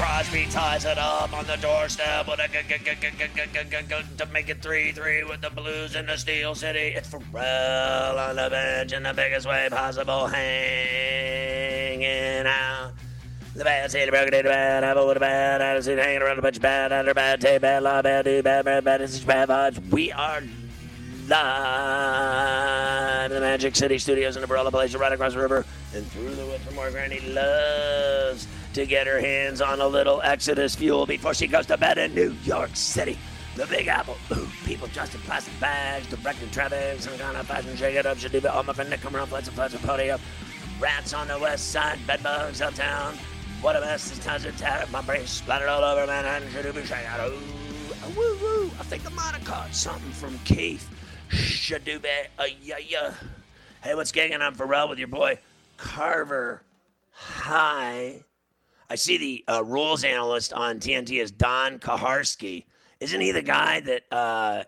[0.00, 3.42] Crosby ties it up on the doorstep with a g- g- g- g- g- g-
[3.52, 6.94] g- g- to make it 3-3 with the Blues in the Steel City.
[6.96, 10.46] It's Ferrall on the bench in the biggest way possible, hanging
[12.46, 12.92] out.
[13.54, 16.42] The bad, the broken, the bad, have a with a bad attitude, hanging around a
[16.42, 19.50] bunch of bad, under bad, take bad, law, bad, do bad, bad, bad, it's bad
[19.50, 19.86] vibes.
[19.90, 20.40] We are
[21.28, 26.10] live in the Magic City Studios in the Barella Place, right across the river and
[26.12, 30.74] through the woods from more Granny loves to get her hands on a little Exodus
[30.74, 33.18] fuel before she goes to bed in New York City.
[33.56, 34.16] The Big Apple.
[34.32, 38.16] Ooh, people dressed in plastic bags, directing traffic, some kind of fashion shake it up,
[38.18, 38.46] should do it.
[38.46, 40.20] All my friend come around, flats and flats and pony up.
[40.78, 43.14] Rats on the west side, bedbugs uptown.
[43.60, 44.86] What a mess, this time's a terror.
[44.90, 47.32] My brain splattered all over Manhattan, should be shake out.
[48.02, 48.66] Ah, woo woo.
[48.78, 50.88] I think I might have caught something from Keith.
[51.30, 52.06] Shadube,
[52.38, 53.12] uh, yeah, yeah.
[53.82, 54.40] Hey, what's gigging?
[54.40, 55.38] I'm Ferrall with your boy
[55.76, 56.62] Carver.
[57.12, 58.24] Hi.
[58.90, 62.64] I see the uh, rules analyst on TNT is Don Koharski.
[62.98, 64.64] Isn't he the guy that, uh,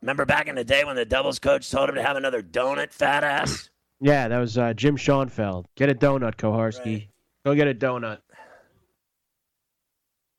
[0.00, 2.90] remember back in the day when the Devils coach told him to have another donut,
[2.90, 3.68] fat ass?
[4.00, 5.66] Yeah, that was uh, Jim Schoenfeld.
[5.74, 6.84] Get a donut, Koharski.
[6.84, 7.08] Right.
[7.44, 8.18] Go get a donut.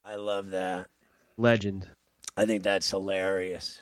[0.03, 0.87] I love that.
[1.37, 1.87] Legend.
[2.35, 3.81] I think that's hilarious.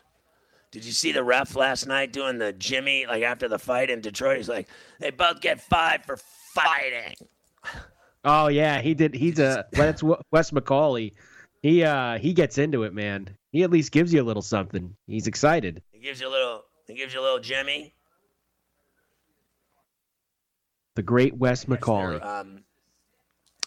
[0.72, 4.02] Did you see the ref last night doing the Jimmy, like after the fight in
[4.02, 4.38] Detroit?
[4.38, 4.68] He's like,
[5.00, 6.18] they both get five for
[6.54, 7.16] fighting.
[8.26, 9.14] Oh yeah, he did.
[9.14, 11.14] He's a that's Wes McCauley.
[11.62, 13.30] He uh he gets into it, man.
[13.52, 14.96] He at least gives you a little something.
[15.08, 15.82] He's excited.
[15.92, 17.94] He gives you a little, he gives you a little Jimmy.
[20.96, 22.22] The great Wes McCauley.
[22.26, 22.64] Um,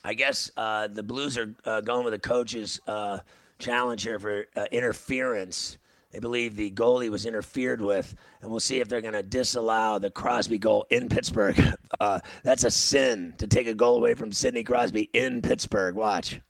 [0.05, 3.21] I guess uh, the Blues are uh, going with the coach's uh,
[3.59, 5.79] challenge here for uh, interference.
[6.11, 9.99] They believe the goalie was interfered with, and we'll see if they're going to disallow
[9.99, 11.59] the Crosby goal in Pittsburgh.
[12.01, 15.97] Uh, that's a sin to take a goal away from Sidney Crosby in Pittsburgh.
[15.97, 16.41] Watch.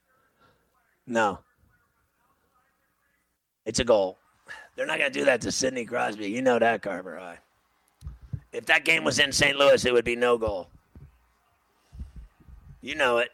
[1.07, 1.39] No.
[3.65, 4.19] It's a goal.
[4.77, 6.29] They're not going to do that to Sidney Crosby.
[6.29, 7.39] You know that, Carver High.
[8.53, 9.57] If that game was in St.
[9.57, 10.69] Louis, it would be no goal.
[12.83, 13.31] You know it.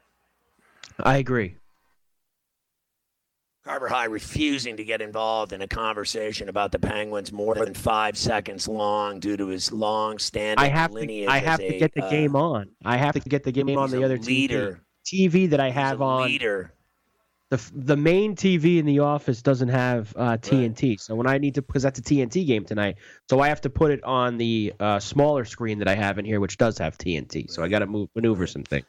[1.00, 1.56] I agree.
[3.64, 8.18] Carver High refusing to get involved in a conversation about the Penguins more than five
[8.18, 11.26] seconds long due to his long-standing I have to.
[11.26, 12.70] I have to a, get the uh, game on.
[12.84, 14.82] I have to get the game on the other leader.
[15.06, 15.44] TV.
[15.46, 16.26] TV that I have on.
[16.26, 16.74] leader.
[17.48, 21.54] The the main TV in the office doesn't have uh, TNT, so when I need
[21.54, 22.96] to because that's a TNT game tonight,
[23.30, 26.24] so I have to put it on the uh, smaller screen that I have in
[26.24, 27.50] here, which does have TNT.
[27.50, 28.82] So I got to move maneuver something.
[28.82, 28.88] So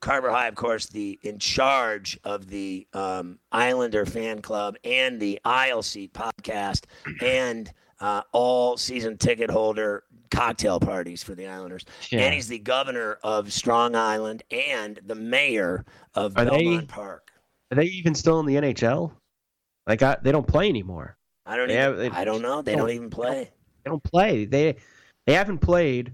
[0.00, 5.40] Carver High, of course, the in charge of the um, Islander fan club and the
[5.44, 6.84] Aisle Seat podcast
[7.22, 7.70] and
[8.00, 11.84] uh, all season ticket holder cocktail parties for the Islanders.
[12.10, 12.20] Yeah.
[12.20, 15.84] And he's the governor of Strong Island and the mayor
[16.14, 17.32] of Are they- Belmont Park.
[17.72, 19.12] Are they even still in the NHL?
[19.86, 21.16] Like I, they don't play anymore.
[21.46, 21.70] I don't.
[21.70, 22.60] Yeah, even, they- I don't know.
[22.62, 23.50] They they don't don't- even play.
[23.84, 24.44] They don't play.
[24.44, 24.76] They
[25.26, 26.12] they haven't played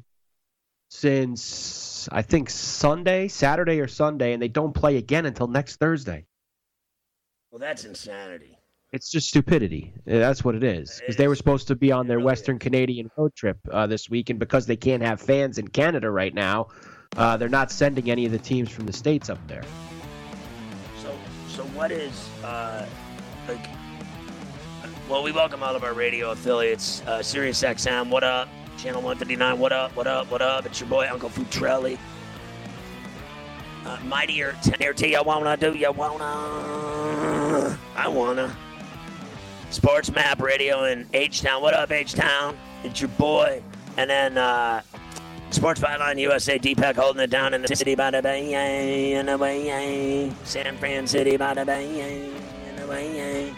[0.93, 6.27] since I think Sunday, Saturday or Sunday, and they don't play again until next Thursday.
[7.51, 8.59] Well, that's insanity.
[8.93, 9.95] It's just stupidity.
[10.07, 11.01] Uh, That's what it is.
[11.01, 12.63] Because they were supposed to be on their really Western is.
[12.63, 16.35] Canadian road trip uh, this week, and because they can't have fans in Canada right
[16.35, 16.69] now,
[17.17, 19.65] uh, they're not sending any of the teams from the states up there.
[21.03, 21.15] So,
[21.49, 22.87] so what is uh,
[23.49, 23.67] like?
[25.09, 27.03] Well, we welcome all of our radio affiliates.
[27.07, 28.49] Uh, Sirius XM, what up?
[28.83, 29.95] Channel 159, what up?
[29.95, 30.29] What up?
[30.29, 30.67] What up?
[30.67, 31.97] It's your boy Uncle Futrelli.
[33.87, 38.57] Uh, mightier, tenor T, you wanna do, you wanna, I wanna.
[39.71, 41.63] Sports Map Radio in H Town.
[41.63, 42.59] What up, H Town?
[42.83, 43.63] It's your boy
[43.99, 44.83] And then uh,
[45.51, 49.39] Sports Byline USA, Deepak holding it down in the city by the bay, in the
[49.39, 52.33] way, San Fran City by the bay,
[52.69, 53.55] in the way.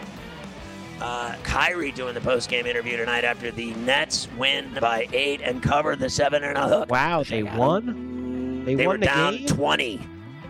[1.01, 5.95] Uh, Kyrie doing the post-game interview tonight after the Nets win by eight and cover
[5.95, 6.89] the seven and a hook.
[6.89, 8.63] Wow, they won.
[8.65, 9.47] They, They won were the down game?
[9.47, 9.99] 20.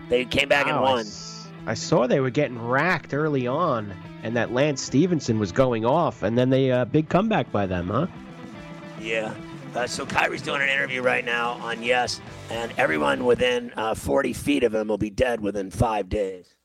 [0.09, 1.05] They came back and won.
[1.05, 5.83] I I saw they were getting racked early on, and that Lance Stephenson was going
[5.83, 8.05] off, and then they uh, big comeback by them, huh?
[9.01, 9.33] Yeah.
[9.73, 12.21] Uh, so Kyrie's doing an interview right now on Yes,
[12.51, 16.55] and everyone within uh, 40 feet of him will be dead within five days.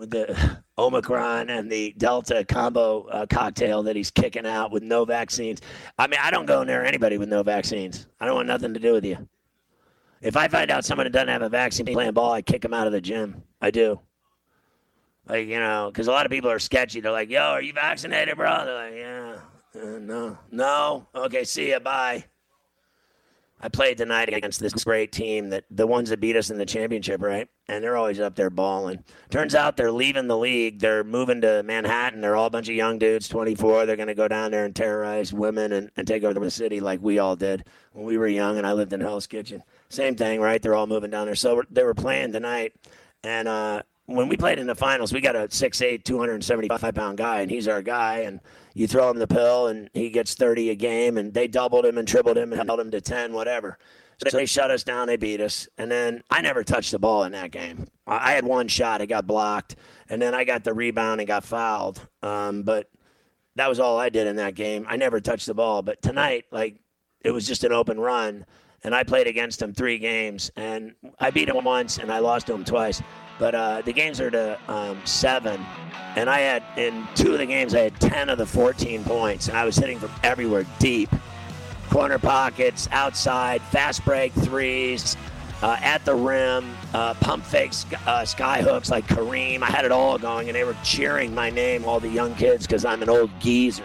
[0.00, 5.04] With the Omicron and the Delta combo uh, cocktail that he's kicking out with no
[5.04, 5.60] vaccines.
[5.98, 8.06] I mean, I don't go near anybody with no vaccines.
[8.18, 9.28] I don't want nothing to do with you.
[10.22, 12.86] If I find out someone doesn't have a vaccine playing ball, I kick them out
[12.86, 13.42] of the gym.
[13.60, 14.00] I do.
[15.28, 17.00] Like, you know, because a lot of people are sketchy.
[17.00, 18.64] They're like, yo, are you vaccinated, bro?
[18.64, 19.36] They're like, yeah.
[19.82, 20.38] Uh, no.
[20.50, 21.08] No?
[21.14, 21.78] Okay, see ya.
[21.78, 22.24] Bye.
[23.62, 26.64] I played tonight against this great team that the ones that beat us in the
[26.64, 27.46] championship, right?
[27.68, 29.04] And they're always up there balling.
[29.28, 30.78] Turns out they're leaving the league.
[30.78, 32.22] They're moving to Manhattan.
[32.22, 33.84] They're all a bunch of young dudes, 24.
[33.84, 36.80] They're going to go down there and terrorize women and, and take over the city
[36.80, 39.62] like we all did when we were young and I lived in Hell's Kitchen.
[39.90, 40.62] Same thing, right?
[40.62, 41.34] They're all moving down there.
[41.34, 42.72] So they were playing tonight.
[43.22, 47.40] And uh, when we played in the finals, we got a 6'8", 275 pound guy,
[47.40, 48.20] and he's our guy.
[48.20, 48.40] And
[48.80, 51.98] you throw him the pill, and he gets 30 a game, and they doubled him
[51.98, 53.76] and tripled him and held him to 10, whatever.
[54.26, 57.24] So they shut us down, they beat us, and then I never touched the ball
[57.24, 57.88] in that game.
[58.06, 59.76] I had one shot, it got blocked,
[60.08, 62.06] and then I got the rebound and got fouled.
[62.22, 62.88] Um, but
[63.56, 64.86] that was all I did in that game.
[64.88, 65.82] I never touched the ball.
[65.82, 66.76] But tonight, like,
[67.20, 68.46] it was just an open run,
[68.82, 72.46] and I played against him three games, and I beat him once, and I lost
[72.46, 73.02] to him twice.
[73.40, 75.64] But uh, the games are to um, seven,
[76.14, 79.48] and I had in two of the games I had ten of the fourteen points,
[79.48, 81.10] and I was hitting from everywhere deep,
[81.88, 85.16] corner pockets, outside, fast break threes,
[85.62, 89.62] uh, at the rim, uh, pump fakes, uh, sky hooks like Kareem.
[89.62, 92.66] I had it all going, and they were cheering my name, all the young kids,
[92.66, 93.84] because I'm an old geezer.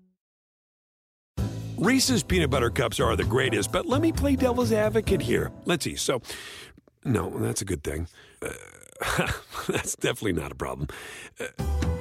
[1.81, 5.51] Reese's peanut butter cups are the greatest, but let me play devil's advocate here.
[5.65, 5.95] Let's see.
[5.95, 6.21] So,
[7.03, 8.07] no, that's a good thing.
[8.39, 9.31] Uh,
[9.67, 10.89] that's definitely not a problem.
[11.39, 11.47] Uh,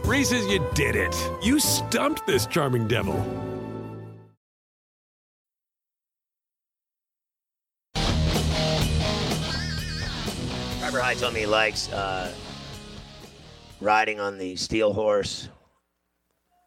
[0.04, 1.16] Reese's, you did it.
[1.42, 3.14] You stumped this charming devil.
[10.82, 12.30] Robert High told me he likes uh,
[13.80, 15.48] riding on the steel horse.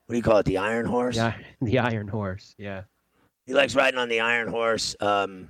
[0.08, 0.48] What do you call it?
[0.48, 1.16] The iron horse?
[1.16, 2.56] Yeah, the Iron Horse.
[2.58, 2.86] Yeah.
[3.46, 5.50] He likes riding on the iron horse um,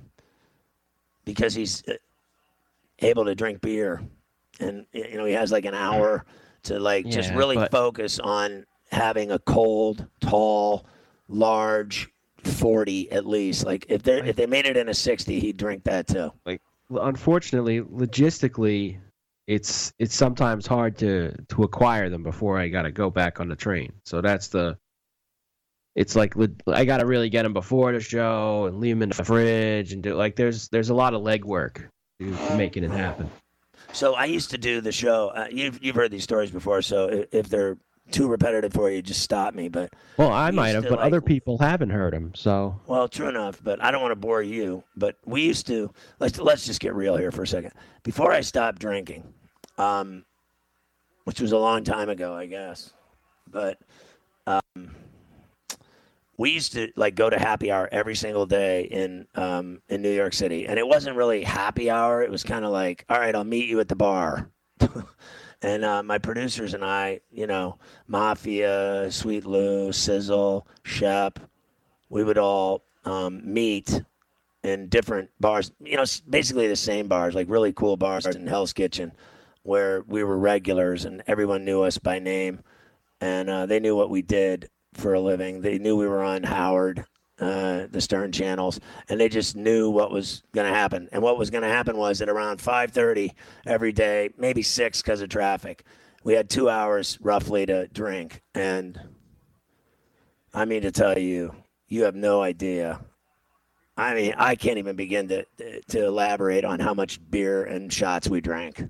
[1.24, 1.94] because he's uh,
[3.00, 4.02] able to drink beer,
[4.60, 6.24] and you know he has like an hour
[6.64, 10.86] to like just really but- focus on having a cold, tall,
[11.28, 12.08] large
[12.42, 13.64] forty at least.
[13.64, 16.32] Like if they if they made it in a sixty, he'd drink that too.
[16.44, 18.98] Like, unfortunately, logistically,
[19.46, 23.48] it's it's sometimes hard to to acquire them before I got to go back on
[23.48, 23.92] the train.
[24.02, 24.78] So that's the.
[25.94, 26.34] It's like
[26.66, 29.92] I got to really get them before the show and leave them in the fridge
[29.92, 31.82] and do like there's there's a lot of legwork
[32.20, 33.30] to to making it happen.
[33.92, 35.28] So I used to do the show.
[35.28, 37.76] Uh, you've you've heard these stories before, so if, if they're
[38.10, 39.68] too repetitive for you, just stop me.
[39.68, 42.32] But Well, I might have, but like- other people haven't heard them.
[42.34, 44.82] So Well, true enough, but I don't want to bore you.
[44.96, 47.70] But we used to let's let's just get real here for a second.
[48.02, 49.32] Before I stopped drinking,
[49.78, 50.24] um,
[51.22, 52.92] which was a long time ago, I guess,
[53.48, 53.78] but
[54.48, 54.90] um,
[56.36, 60.10] we used to like go to happy hour every single day in um, in New
[60.10, 62.22] York City, and it wasn't really happy hour.
[62.22, 64.50] It was kind of like, all right, I'll meet you at the bar.
[65.62, 71.38] and uh, my producers and I, you know, Mafia, Sweet Lou, Sizzle, Shep,
[72.08, 74.02] we would all um, meet
[74.62, 78.72] in different bars, you know, basically the same bars, like really cool bars in Hell's
[78.72, 79.12] Kitchen,
[79.62, 82.60] where we were regulars and everyone knew us by name,
[83.20, 85.60] and uh, they knew what we did for a living.
[85.60, 87.04] They knew we were on Howard,
[87.38, 91.08] uh, the Stern channels, and they just knew what was going to happen.
[91.12, 93.32] And what was going to happen was at around 5:30
[93.66, 95.84] every day, maybe six because of traffic,
[96.22, 98.42] we had two hours roughly to drink.
[98.54, 98.98] And
[100.52, 101.54] I mean to tell you,
[101.88, 103.00] you have no idea.
[103.96, 105.44] I mean, I can't even begin to
[105.88, 108.82] to elaborate on how much beer and shots we drank.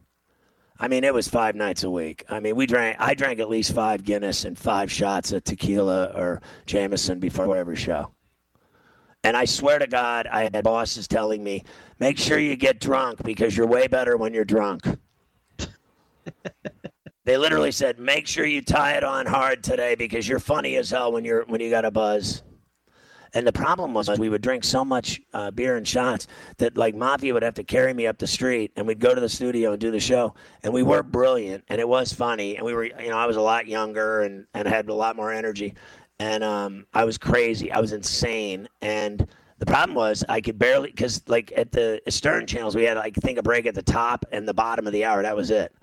[0.85, 2.27] I mean, it was five nights a week.
[2.29, 2.99] I mean, we drank.
[3.01, 7.75] I drank at least five Guinness and five shots of tequila or Jameson before every
[7.75, 8.13] show.
[9.23, 11.65] And I swear to God, I had bosses telling me,
[12.01, 14.87] make sure you get drunk because you're way better when you're drunk.
[17.25, 20.91] they literally said, make sure you tie it on hard today because you're funny as
[20.91, 22.43] hell when you're when you got a buzz.
[23.35, 26.95] And the problem was we would drink so much uh, beer and shots that like
[26.95, 29.73] Mafia would have to carry me up the street, and we'd go to the studio
[29.73, 30.35] and do the show.
[30.63, 33.37] And we were brilliant, and it was funny, and we were, you know, I was
[33.37, 35.75] a lot younger and and had a lot more energy
[36.19, 37.73] and um, I was crazy.
[37.73, 39.27] I was insane, and
[39.59, 43.15] the problem was I could barely because like at the Stern channels we had like
[43.17, 45.23] think a break at the top and the bottom of the hour.
[45.23, 45.75] That was it,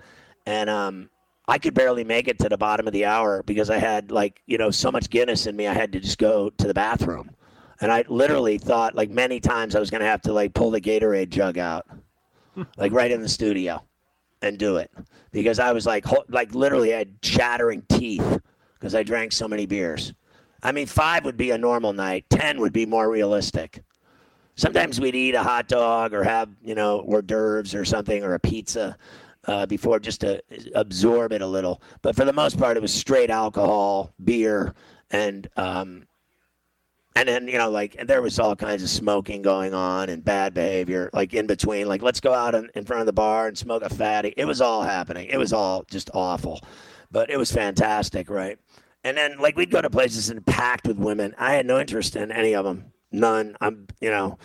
[0.46, 1.10] and um,
[1.48, 4.42] I could barely make it to the bottom of the hour because I had like
[4.46, 5.66] you know so much Guinness in me.
[5.66, 7.30] I had to just go to the bathroom,
[7.82, 10.80] and I literally thought like many times I was gonna have to like pull the
[10.80, 11.86] Gatorade jug out,
[12.76, 13.84] like right in the studio,
[14.40, 14.90] and do it
[15.32, 18.38] because I was like like literally I had shattering teeth
[18.78, 20.14] because I drank so many beers.
[20.62, 22.24] I mean, five would be a normal night.
[22.30, 23.82] Ten would be more realistic.
[24.54, 28.34] Sometimes we'd eat a hot dog or have, you know, hors d'oeuvres or something or
[28.34, 28.96] a pizza
[29.48, 30.40] uh, before just to
[30.74, 31.82] absorb it a little.
[32.02, 34.74] But for the most part, it was straight alcohol, beer,
[35.10, 36.06] and um,
[37.14, 40.54] and then you know, like there was all kinds of smoking going on and bad
[40.54, 41.86] behavior, like in between.
[41.88, 44.32] Like let's go out in, in front of the bar and smoke a fatty.
[44.36, 45.28] It was all happening.
[45.28, 46.60] It was all just awful,
[47.10, 48.58] but it was fantastic, right?
[49.04, 51.34] And then like we'd go to places and packed with women.
[51.38, 52.92] I had no interest in any of them.
[53.10, 53.56] None.
[53.60, 54.38] I'm you know,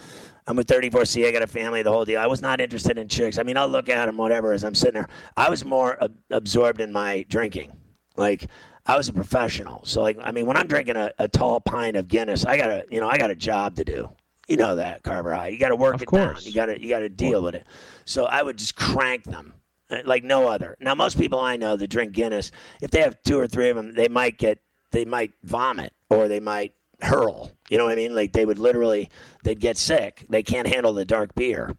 [0.48, 1.28] I'm a 34C.
[1.28, 2.20] I got a family, the whole deal.
[2.20, 3.38] I was not interested in chicks.
[3.38, 5.10] I mean, I'll look at them, whatever, as I'm sitting there.
[5.36, 7.72] I was more ab- absorbed in my drinking.
[8.18, 8.50] Like
[8.88, 9.82] I was a professional.
[9.86, 12.70] So like, I mean, when I'm drinking a, a tall pint of Guinness, I got
[12.70, 14.10] a you know I got a job to do.
[14.48, 15.50] You know that, Carver High.
[15.50, 16.44] You got to work of it course.
[16.44, 16.51] down.
[16.51, 17.65] You got to you got to deal with it.
[18.06, 19.53] So I would just crank them
[19.89, 20.77] uh, like no other.
[20.79, 22.51] Now most people I know that drink Guinness,
[22.82, 24.60] if they have two or three of them, they might get
[24.91, 27.51] they might vomit or they might hurl.
[27.70, 28.15] You know what I mean?
[28.15, 29.10] Like they would literally,
[29.44, 30.25] they'd get sick.
[30.29, 31.75] They can't handle the dark beer.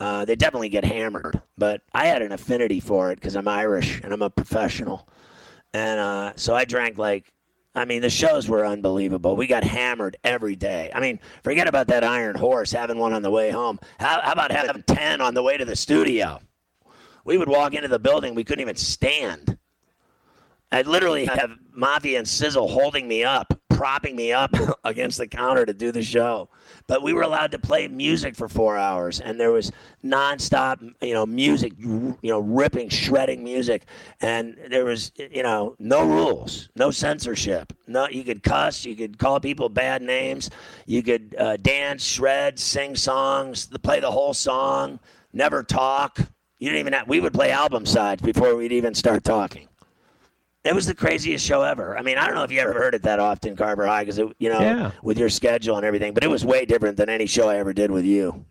[0.00, 1.40] Uh, they definitely get hammered.
[1.56, 5.08] But I had an affinity for it because I'm Irish and I'm a professional.
[5.74, 7.32] And uh, so I drank like,
[7.74, 9.34] I mean, the shows were unbelievable.
[9.34, 10.92] We got hammered every day.
[10.94, 13.80] I mean, forget about that Iron Horse having one on the way home.
[13.98, 16.40] How, how about having 10 on the way to the studio?
[17.24, 19.58] We would walk into the building, we couldn't even stand.
[20.70, 24.54] I literally have Mafia and Sizzle holding me up, propping me up
[24.84, 26.48] against the counter to do the show.
[26.86, 29.72] But we were allowed to play music for four hours, and there was
[30.04, 33.86] nonstop, you know, music, you know, ripping, shredding music,
[34.20, 37.72] and there was, you know, no rules, no censorship.
[37.86, 40.50] No, you could cuss, you could call people bad names,
[40.86, 45.00] you could uh, dance, shred, sing songs, play the whole song,
[45.32, 46.18] never talk.
[46.58, 49.68] You didn't even have, we would play album sides before we'd even start talking.
[50.64, 51.96] It was the craziest show ever.
[51.98, 54.18] I mean, I don't know if you ever heard it that often, Carver High, because
[54.18, 54.92] you know, Yeah.
[55.02, 56.14] with your schedule and everything.
[56.14, 58.44] But it was way different than any show I ever did with you.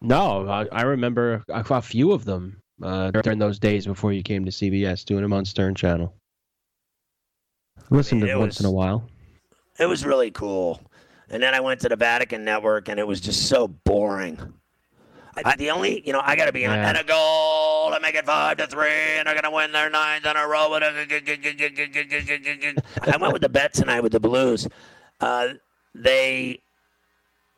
[0.00, 4.22] No, I, I remember a, a few of them uh, during those days before you
[4.22, 6.14] came to CBS, doing them on Stern Channel.
[7.90, 9.08] Listened mean, to once was- in a while.
[9.78, 10.80] It was really cool.
[11.30, 14.38] And then I went to the Vatican Network, and it was just so boring.
[15.44, 18.14] I, the only, you know, I got to be on and a goal to make
[18.14, 20.70] it five to three, and they're gonna win their ninth in a row.
[20.70, 21.06] with a-
[23.02, 24.68] I went with the bet tonight with the Blues.
[25.20, 25.48] Uh,
[25.94, 26.62] they,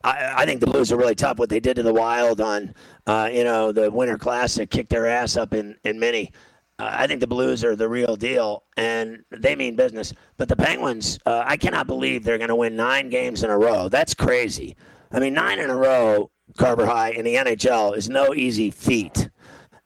[0.04, 1.38] I, I think the Blues are really tough.
[1.38, 2.74] What they did to the Wild on,
[3.06, 6.32] uh, you know, the Winter Classic, kicked their ass up in in mini.
[6.78, 10.12] Uh, I think the Blues are the real deal, and they mean business.
[10.38, 13.58] But the Penguins, uh, I cannot believe they're going to win nine games in a
[13.58, 13.88] row.
[13.88, 14.76] That's crazy.
[15.12, 19.28] I mean, nine in a row, Carver High in the NHL is no easy feat.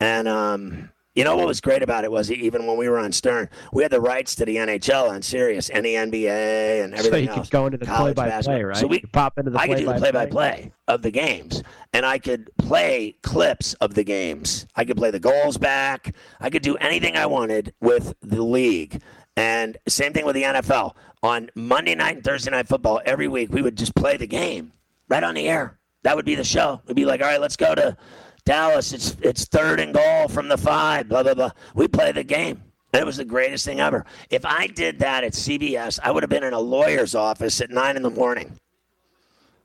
[0.01, 3.11] And um, you know what was great about it was even when we were on
[3.11, 7.11] Stern, we had the rights to the NHL on Sirius and the NBA and everything
[7.11, 7.49] so you else.
[7.49, 8.65] could go into the College play-by-play, basketball.
[8.65, 8.77] right?
[8.77, 10.29] So we could pop into the I could do the play-by-play.
[10.31, 11.63] play-by-play of the games,
[11.95, 14.67] and I could play clips of the games.
[14.77, 16.15] I could play the goals back.
[16.39, 19.01] I could do anything I wanted with the league.
[19.39, 20.95] And same thing with the NFL.
[21.23, 24.73] On Monday night and Thursday night football, every week we would just play the game
[25.09, 25.79] right on the air.
[26.07, 26.81] That would be the show.
[26.87, 27.97] We'd be like, all right, let's go to
[28.45, 28.93] Dallas.
[28.93, 31.09] It's it's third and goal from the five.
[31.09, 31.51] Blah blah blah.
[31.75, 32.63] We play the game.
[32.93, 34.07] And it was the greatest thing ever.
[34.31, 37.71] If I did that at CBS, I would have been in a lawyer's office at
[37.71, 38.57] nine in the morning.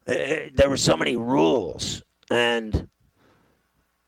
[0.08, 0.16] Uh,
[0.56, 2.88] there were so many rules, and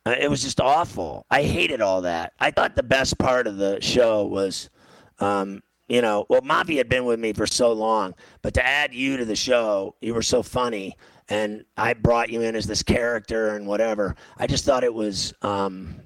[0.07, 1.27] uh, it was just awful.
[1.29, 2.33] I hated all that.
[2.39, 4.71] I thought the best part of the show was,
[5.19, 8.91] um, you know, well, Mavi had been with me for so long, but to add
[8.91, 10.97] you to the show, you were so funny,
[11.33, 14.15] and I brought you in as this character and whatever.
[14.37, 15.99] I just thought it was, um,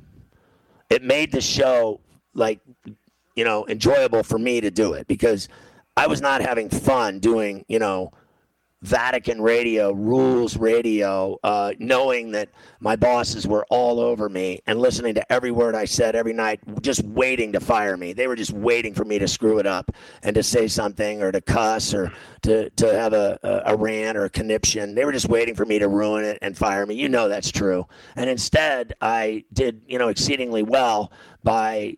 [0.89, 1.99] it made the show
[2.33, 2.61] like,
[3.35, 5.49] you know, enjoyable for me to do it because
[5.97, 8.13] I was not having fun doing, you know,
[8.87, 15.13] Vatican radio, rules radio, uh, knowing that my bosses were all over me and listening
[15.15, 18.13] to every word I said every night, just waiting to fire me.
[18.13, 19.91] They were just waiting for me to screw it up
[20.23, 22.13] and to say something or to cuss or
[22.43, 24.95] to, to have a, a, a rant or a conniption.
[24.95, 26.95] They were just waiting for me to ruin it and fire me.
[26.95, 27.85] You know that's true.
[28.15, 31.11] And instead, I did, you know, exceedingly well
[31.43, 31.97] by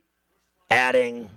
[0.72, 1.30] adding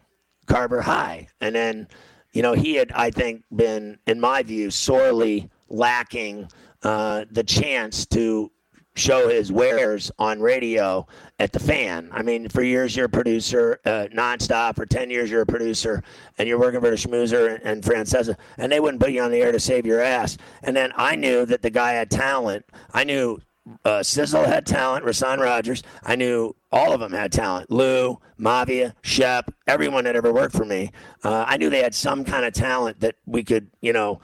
[0.46, 1.28] Carver High.
[1.42, 1.88] And then,
[2.32, 6.48] you know, he had, I think, been, in my view, sorely lacking
[6.82, 8.50] uh, the chance to
[8.94, 11.06] show his wares on radio
[11.38, 12.08] at the fan.
[12.12, 14.76] I mean, for years you're a producer uh, nonstop.
[14.76, 16.02] For 10 years you're a producer
[16.38, 19.40] and you're working for Schmoozer and, and Francesa, and they wouldn't put you on the
[19.40, 20.36] air to save your ass.
[20.62, 22.66] And then I knew that the guy had talent.
[22.92, 23.40] I knew
[23.84, 25.82] uh, Sizzle had talent, Rasan Rogers.
[26.02, 27.70] I knew all of them had talent.
[27.70, 30.90] Lou, Mavia, Shep, everyone that ever worked for me.
[31.22, 34.20] Uh, I knew they had some kind of talent that we could, you know,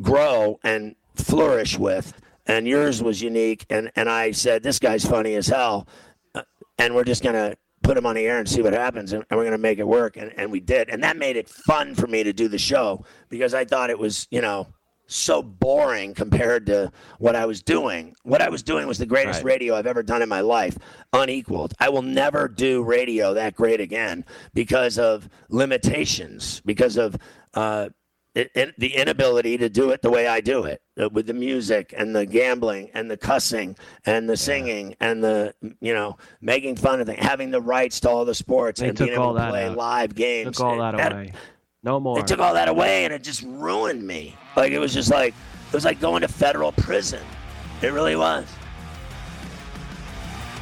[0.00, 2.12] grow and flourish with.
[2.46, 3.66] And yours was unique.
[3.68, 5.86] And, and I said, this guy's funny as hell.
[6.34, 6.42] Uh,
[6.78, 9.12] and we're just going to put him on the air and see what happens.
[9.12, 10.16] And, and we're going to make it work.
[10.16, 10.88] And, and we did.
[10.88, 13.98] And that made it fun for me to do the show because I thought it
[13.98, 14.68] was, you know,
[15.10, 18.14] so boring compared to what I was doing.
[18.24, 19.52] What I was doing was the greatest Right.
[19.52, 20.76] radio I've ever done in my life,
[21.14, 21.72] unequaled.
[21.80, 27.16] I will never do radio that great again because of limitations, because of
[27.54, 27.88] uh,
[28.34, 31.32] it, it, the inability to do it the way I do it, uh, with the
[31.34, 36.76] music and the gambling and the cussing and the singing and the you know making
[36.76, 39.48] fun of things, having the rights to all the sports They and being able to
[39.48, 39.76] play out.
[39.76, 40.58] live games.
[40.58, 41.32] Took all that That- away.
[41.82, 42.16] No more.
[42.16, 44.36] they took all that away and it just ruined me.
[44.56, 45.34] Like it was just like
[45.68, 47.22] it was like going to federal prison.
[47.82, 48.46] It really was.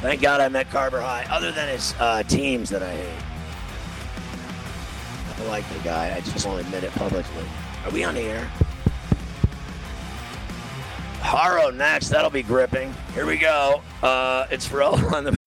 [0.01, 1.25] Thank God I met Carver High.
[1.29, 3.23] Other than his uh, teams that I hate.
[5.39, 6.15] I like the guy.
[6.15, 7.45] I just won't admit it publicly.
[7.83, 8.47] Are we on the air?
[11.19, 12.09] Harow next.
[12.09, 12.93] That'll be gripping.
[13.13, 13.81] Here we go.
[14.03, 15.36] Uh, it's Ferrall on the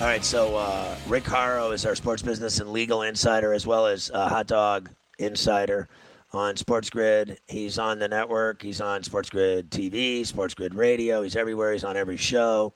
[0.00, 3.84] All right, so uh, Rick Harow is our sports business and legal insider, as well
[3.84, 5.88] as uh, hot dog insider
[6.32, 7.40] on Sports Grid.
[7.48, 8.62] He's on the network.
[8.62, 11.22] He's on Sports Grid TV, Sports Grid Radio.
[11.22, 11.72] He's everywhere.
[11.72, 12.74] He's on every show.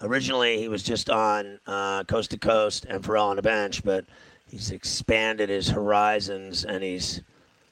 [0.00, 4.04] Originally, he was just on uh, Coast to Coast and Ferrall on the bench, but
[4.46, 7.20] he's expanded his horizons and he's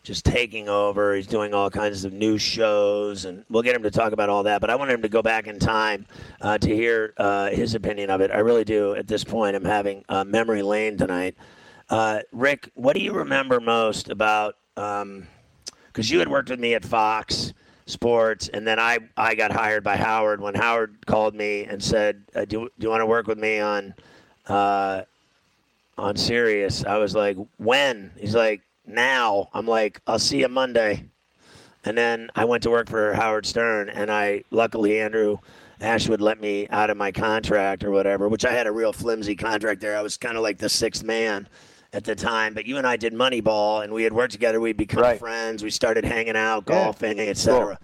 [0.09, 1.15] just taking over.
[1.15, 4.43] He's doing all kinds of new shows, and we'll get him to talk about all
[4.45, 4.59] that.
[4.59, 6.07] But I wanted him to go back in time
[6.41, 8.31] uh, to hear uh, his opinion of it.
[8.31, 8.95] I really do.
[8.95, 11.37] At this point, I'm having uh, memory lane tonight.
[11.91, 14.57] Uh, Rick, what do you remember most about?
[14.75, 15.27] Because um,
[15.95, 17.53] you had worked with me at Fox
[17.85, 22.25] Sports, and then I I got hired by Howard when Howard called me and said,
[22.35, 23.95] uh, "Do do you want to work with me on?"
[24.47, 25.03] Uh,
[25.99, 29.49] on Sirius, I was like, "When?" He's like, now.
[29.53, 31.05] I'm like, I'll see you Monday.
[31.85, 35.39] And then I went to work for Howard Stern, and I luckily Andrew
[35.81, 39.37] Ashwood let me out of my contract or whatever, which I had a real flimsy
[39.37, 39.97] contract there.
[39.97, 41.49] I was kind of like the sixth man
[41.93, 42.53] at the time.
[42.55, 44.61] But you and I did Moneyball, and we had worked together.
[44.61, 45.19] We'd become right.
[45.19, 45.63] friends.
[45.63, 47.25] We started hanging out, golfing, yeah.
[47.25, 47.67] etc.
[47.67, 47.77] Cool.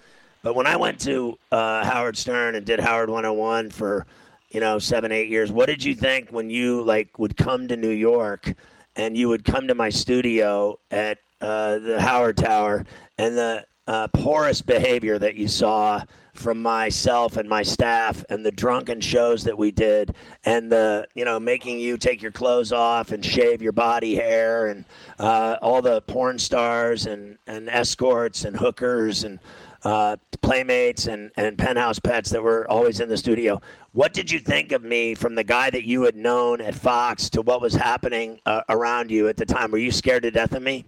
[0.42, 4.06] But when I went to uh, Howard Stern and did Howard 101 for
[4.50, 7.76] you know seven, eight years, what did you think when you like would come to
[7.76, 8.54] New York?
[8.96, 12.84] And you would come to my studio at uh, the Howard Tower,
[13.18, 16.02] and the uh, porous behavior that you saw
[16.34, 21.24] from myself and my staff and the drunken shows that we did and the you
[21.24, 24.84] know making you take your clothes off and shave your body hair and
[25.20, 29.38] uh, all the porn stars and, and escorts and hookers and
[29.84, 33.60] uh, playmates and, and penthouse pets that were always in the studio.
[33.92, 37.28] What did you think of me from the guy that you had known at Fox
[37.30, 39.70] to what was happening uh, around you at the time?
[39.70, 40.86] Were you scared to death of me?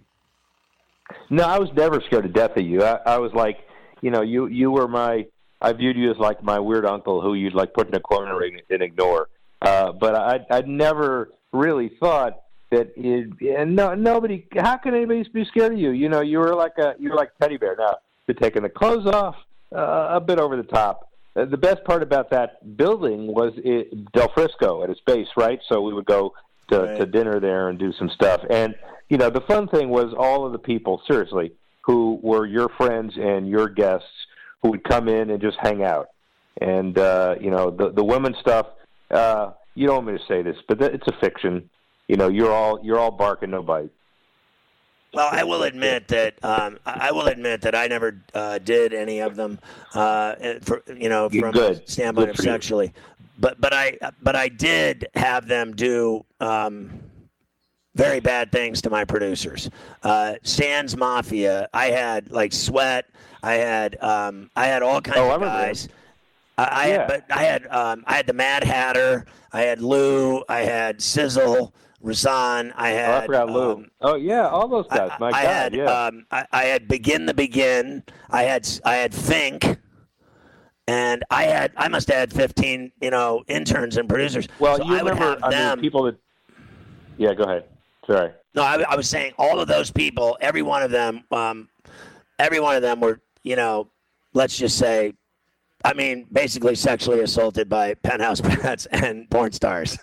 [1.29, 2.83] No, I was never scared to death of you.
[2.83, 3.59] I, I was like,
[4.01, 5.25] you know, you you were my.
[5.61, 8.39] I viewed you as like my weird uncle who you'd like put in a corner
[8.41, 9.29] and, ignore.
[9.61, 14.45] Uh, but I I never really thought that it, and no nobody.
[14.55, 15.91] How can anybody be scared of you?
[15.91, 17.75] You know, you were like a you were like teddy bear.
[17.77, 17.95] Now
[18.27, 19.35] to taking the clothes off
[19.75, 21.09] uh, a bit over the top.
[21.35, 25.59] Uh, the best part about that building was it, Del Frisco at its base, right?
[25.69, 26.33] So we would go
[26.69, 26.99] to, right.
[26.99, 28.41] to dinner there and do some stuff.
[28.49, 28.75] And
[29.09, 33.13] you know, the fun thing was all of the people, seriously, who were your friends
[33.15, 34.09] and your guests
[34.61, 36.09] who would come in and just hang out.
[36.59, 38.67] And uh, you know, the the women stuff.
[39.09, 41.69] Uh, you don't want me to say this, but it's a fiction.
[42.07, 43.91] You know, you're all you're all bark and no bite.
[45.13, 49.19] Well, I will admit that um, I will admit that I never uh, did any
[49.19, 49.57] of them.
[49.93, 51.81] Uh, for, you know, from Good.
[51.81, 52.93] a standpoint Good of sexually,
[53.39, 56.25] but but I but I did have them do.
[56.39, 56.99] Um,
[57.95, 59.71] very bad things to my producers.
[60.03, 61.67] Uh, Sands Mafia.
[61.73, 63.05] I had like Sweat.
[63.41, 65.89] I had um, I had all kinds oh, of guys.
[66.57, 66.93] I, I yeah.
[66.93, 69.25] had, but I had um, I had the Mad Hatter.
[69.51, 70.43] I had Lou.
[70.47, 71.73] I had Sizzle.
[72.03, 72.73] Rasan.
[72.75, 73.09] I had.
[73.09, 73.71] Oh, I forgot Lou.
[73.71, 75.11] Um, oh yeah, all those guys.
[75.19, 75.85] My I, God, had, yeah.
[75.85, 78.03] Um, I, I, had begin the begin.
[78.29, 79.79] I had I had Fink,
[80.87, 84.47] and I had I must have had fifteen you know interns and producers.
[84.59, 85.79] Well, so you I would remember have I them.
[85.79, 86.17] mean, people that.
[87.17, 87.65] Yeah, go ahead.
[88.05, 88.31] Sorry.
[88.53, 91.67] No, I, I, was saying all of those people, every one of them, um,
[92.39, 93.89] every one of them were you know,
[94.33, 95.13] let's just say.
[95.85, 99.97] I mean, basically sexually assaulted by penthouse pets and porn stars.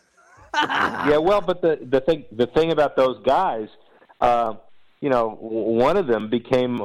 [1.08, 3.68] yeah, well, but the the thing the thing about those guys,
[4.20, 4.54] uh,
[5.00, 6.76] you know, one of them became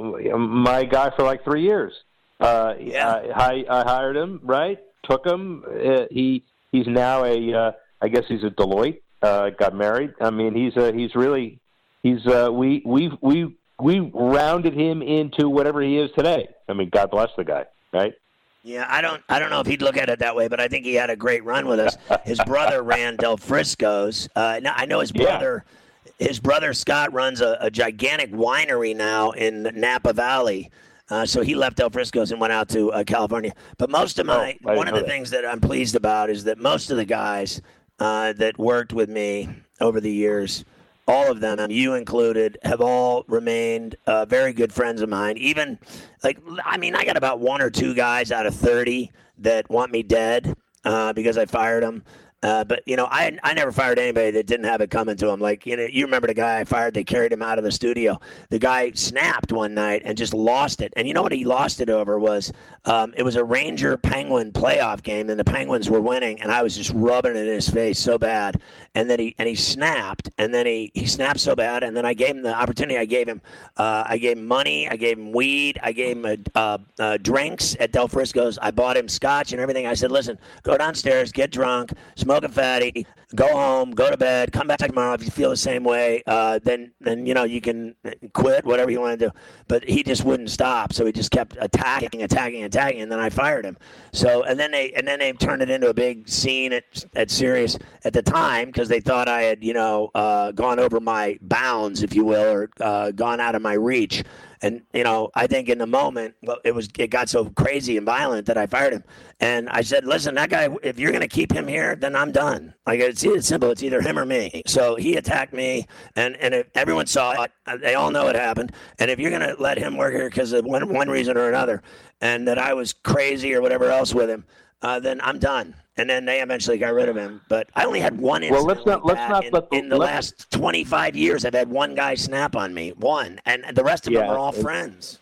[0.64, 1.94] my guy for like three years.
[2.40, 3.34] Uh, yeah.
[3.36, 4.80] I, I hired him, right?
[5.04, 5.64] Took him.
[5.68, 9.02] Uh, he he's now a uh, I guess he's a Deloitte.
[9.22, 10.14] Uh, got married.
[10.22, 11.60] I mean, he's uh, he's really
[12.04, 16.48] he's uh, we we we we rounded him into whatever he is today.
[16.68, 18.14] I mean, God bless the guy, right?
[18.62, 20.68] Yeah, I don't I don't know if he'd look at it that way, but I
[20.68, 21.98] think he had a great run with us.
[22.26, 24.28] His brother ran Del Frisco's.
[24.36, 25.64] Uh, I know his brother.
[25.66, 26.28] Yeah.
[26.28, 30.70] His brother Scott runs a, a, gigantic winery now in Napa Valley.
[31.10, 33.54] Uh, so he left Del Frisco's and went out to uh, California.
[33.78, 35.08] But most of my oh, one of the that.
[35.08, 37.62] things that I'm pleased about is that most of the guys
[38.00, 40.66] uh, that worked with me over the years
[41.10, 45.38] all of them, you included, have all remained uh, very good friends of mine.
[45.38, 45.80] Even,
[46.24, 49.92] like, I mean, I got about one or two guys out of 30 that want
[49.92, 52.04] me dead uh, because I fired them.
[52.42, 55.28] Uh, but you know, I I never fired anybody that didn't have it coming to
[55.28, 55.40] him.
[55.42, 56.94] Like you know, you remember the guy I fired?
[56.94, 58.20] They carried him out of the studio.
[58.50, 60.94] The guy snapped one night and just lost it.
[60.96, 62.54] And you know what he lost it over was
[62.86, 66.64] um, it was a Ranger Penguin playoff game, and the Penguins were winning, and I
[66.64, 68.62] was just rubbing it in his face so bad.
[68.96, 72.06] And then he and he snapped, and then he he snapped so bad, and then
[72.06, 72.98] I gave him the opportunity.
[72.98, 73.42] I gave him
[73.76, 77.76] uh, I gave him money, I gave him weed, I gave him uh, uh, drinks
[77.82, 78.58] at Del Frisco's.
[78.62, 79.88] I bought him scotch and everything.
[79.88, 81.92] I said, listen, go downstairs, get drunk.
[82.16, 85.16] Smoke smoke a fatty, go home, go to bed, come back tomorrow.
[85.16, 87.96] If you feel the same way, uh, then then you know you can
[88.34, 89.34] quit, whatever you want to do.
[89.68, 93.32] But he just wouldn't stop, so he just kept attacking, attacking, attacking, and then I
[93.32, 93.78] fired him.
[94.14, 96.84] So and then they and then they turned it into a big scene at
[97.16, 101.00] at Sirius at the time because they thought I had you know uh, gone over
[101.00, 104.24] my bounds, if you will, or uh, gone out of my reach.
[104.62, 107.98] And you know, I think in the moment, well, it was it got so crazy
[107.98, 109.04] and violent that I fired him.
[109.40, 110.70] And I said, "Listen, that guy.
[110.84, 112.74] If you're going to keep him here, then I'm done.
[112.86, 113.72] Like it's, it's simple.
[113.72, 117.52] It's either him or me." So he attacked me, and and if everyone saw it,
[117.66, 118.74] uh, they all know it happened.
[119.00, 121.48] And if you're going to let him work here because of one one reason or
[121.48, 121.82] another,
[122.20, 124.46] and that I was crazy or whatever else with him,
[124.82, 125.76] uh, then I'm done.
[126.00, 127.42] And then they eventually got rid of him.
[127.50, 128.66] But I only had one incident.
[128.66, 131.44] Well, let's not like let's not in, let the, in the last 25 years.
[131.46, 134.38] I've had one guy snap on me, one, and the rest of Yeah, them are
[134.38, 135.20] all and- friends.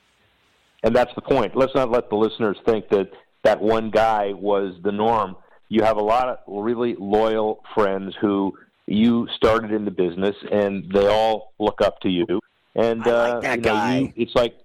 [0.84, 1.56] and that's the point.
[1.56, 3.10] Let's not let the listeners think that
[3.44, 5.36] that one guy was the norm.
[5.70, 10.90] You have a lot of really loyal friends who you started in the business, and
[10.94, 12.26] they all look up to you.
[12.76, 13.98] And I like uh, that you know, guy.
[13.98, 14.56] you, it's like,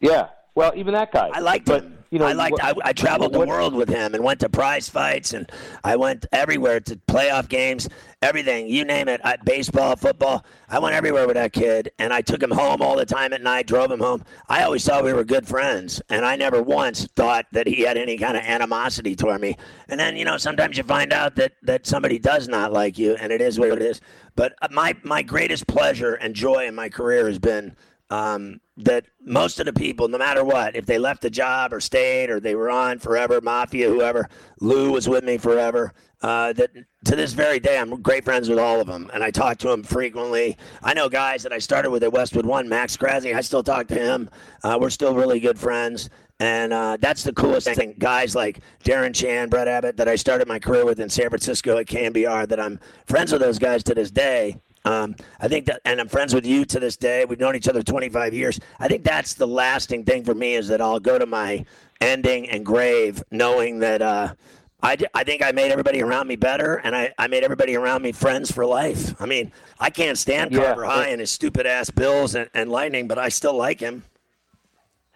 [0.00, 0.28] yeah.
[0.54, 1.28] Well, even that guy.
[1.32, 1.98] I liked but, him.
[2.10, 2.52] You know, I liked.
[2.52, 5.50] what- I, I traveled the world with him and went to prize fights, and
[5.84, 7.88] I went everywhere to playoff games,
[8.20, 9.20] everything you name it.
[9.22, 10.44] I, baseball, football.
[10.68, 13.42] I went everywhere with that kid, and I took him home all the time at
[13.42, 13.68] night.
[13.68, 14.24] Drove him home.
[14.48, 17.96] I always thought we were good friends, and I never once thought that he had
[17.96, 19.56] any kind of animosity toward me.
[19.88, 23.14] And then you know, sometimes you find out that that somebody does not like you,
[23.14, 24.00] and it is what it is.
[24.34, 27.76] But uh, my my greatest pleasure and joy in my career has been
[28.10, 31.80] um, that most of the people, no matter what, if they left the job or
[31.80, 34.28] stayed or they were on forever, mafia, whoever,
[34.60, 35.92] Lou was with me forever.
[36.22, 36.70] Uh, that
[37.06, 39.68] to this very day, I'm great friends with all of them, and I talk to
[39.68, 40.58] them frequently.
[40.82, 43.34] I know guys that I started with at Westwood One, Max Krasny.
[43.34, 44.28] I still talk to him.
[44.62, 46.10] Uh, we're still really good friends.
[46.40, 47.94] And uh, that's the coolest thing.
[47.98, 51.76] Guys like Darren Chan, Brett Abbott, that I started my career with in San Francisco
[51.76, 54.56] at KNBR, that I'm friends with those guys to this day.
[54.84, 57.24] Um, I think that, and I'm friends with you to this day.
[57.24, 58.58] We've known each other 25 years.
[58.78, 61.64] I think that's the lasting thing for me is that I'll go to my
[62.00, 64.34] ending and grave knowing that uh,
[64.82, 68.12] I think I made everybody around me better, and I, I made everybody around me
[68.12, 69.20] friends for life.
[69.20, 70.64] I mean, I can't stand Yeah.
[70.64, 74.04] Carver High and his stupid ass Bills and, and Lightning, but I still like him.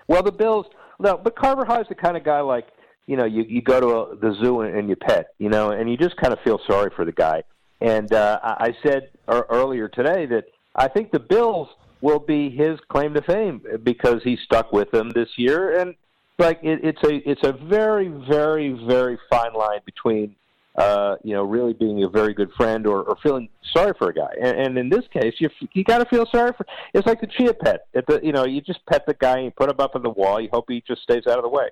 [0.07, 0.67] Well, the Bills.
[1.01, 2.69] No, but Carver High's the kind of guy like
[3.07, 5.71] you know you you go to a, the zoo and, and you pet you know,
[5.71, 7.43] and you just kind of feel sorry for the guy.
[7.81, 11.69] And uh, I said er, earlier today that I think the Bills
[12.01, 15.95] will be his claim to fame because he stuck with them this year, and
[16.39, 20.35] like it, it's a it's a very very very fine line between
[20.77, 24.15] uh, you know really being a very good friend or, or feeling sorry for a
[24.15, 24.33] guy.
[24.41, 26.67] And, and in this case, you you got to feel sorry for.
[26.93, 27.87] It's like the chia pet.
[27.95, 30.03] At the you know you just pet the guy and you put him up on
[30.03, 30.41] the wall.
[30.41, 31.69] You hope he just stays out of the way.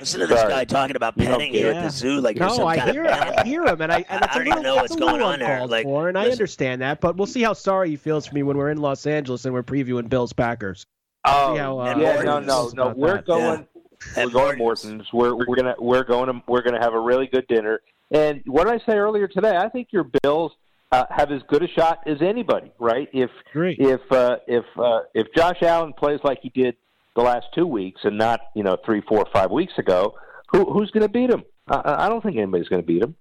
[0.00, 0.52] Listen to this Sorry.
[0.52, 2.66] guy talking about You don't petting you get at the zoo like you're No, some
[2.66, 4.62] I kind hear of I hear him, and I and I it's don't little, even
[4.62, 5.66] know what's going on there.
[5.66, 7.00] Like, for, and I understand that.
[7.00, 9.54] But we'll see how sorry he feels for me when we're in Los Angeles and
[9.54, 10.86] we're previewing Bills Packers.
[11.24, 12.88] Oh how, uh, yeah, no, no, no.
[12.96, 13.26] We're that.
[13.26, 13.66] going.
[14.16, 14.92] And we're going Morton's.
[14.92, 15.12] Morton's.
[15.12, 17.80] We're we're gonna we're going to we're gonna have a really good dinner.
[18.10, 19.56] And what did I say earlier today?
[19.56, 20.52] I think your Bills
[20.90, 23.08] uh, have as good a shot as anybody, right?
[23.12, 23.78] If Great.
[23.78, 26.76] if uh, if uh, if Josh Allen plays like he did
[27.14, 30.14] the last two weeks and not you know three, four, five weeks ago,
[30.50, 31.44] who who's going to beat him?
[31.68, 33.14] I, I don't think anybody's going to beat him.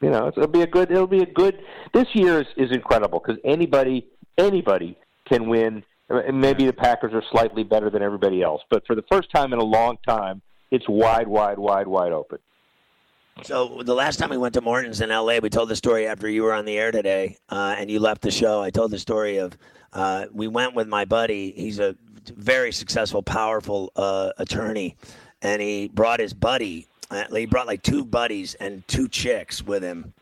[0.00, 0.90] You know, it'll be a good.
[0.90, 1.58] It'll be a good.
[1.92, 4.06] This year is, is incredible because anybody
[4.36, 5.82] anybody can win.
[6.10, 9.58] Maybe the Packers are slightly better than everybody else, but for the first time in
[9.58, 12.38] a long time, it's wide, wide, wide, wide open.
[13.42, 16.28] So the last time we went to Morton's in L.A., we told the story after
[16.28, 18.60] you were on the air today, uh, and you left the show.
[18.60, 19.56] I told the story of
[19.92, 21.52] uh, we went with my buddy.
[21.56, 21.96] He's a
[22.30, 24.96] very successful, powerful uh, attorney,
[25.42, 26.86] and he brought his buddy.
[27.10, 30.12] Uh, he brought like two buddies and two chicks with him,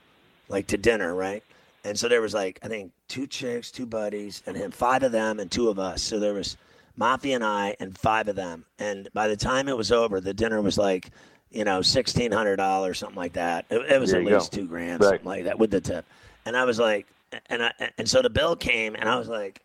[0.49, 1.43] like to dinner, right?
[1.85, 5.13] And so there was like I think two chicks, two buddies, and him, five of
[5.13, 6.03] them and two of us.
[6.03, 6.57] So there was
[6.97, 8.65] Mafia and I and five of them.
[8.79, 11.11] And by the time it was over, the dinner was like,
[11.51, 13.65] you know, sixteen hundred dollars, something like that.
[13.71, 14.59] It, it was There at least go.
[14.59, 15.11] two grand, Right.
[15.11, 16.05] something like that, with the tip.
[16.47, 17.07] And I was like,
[17.47, 19.61] and I and so the bill came, and I was like,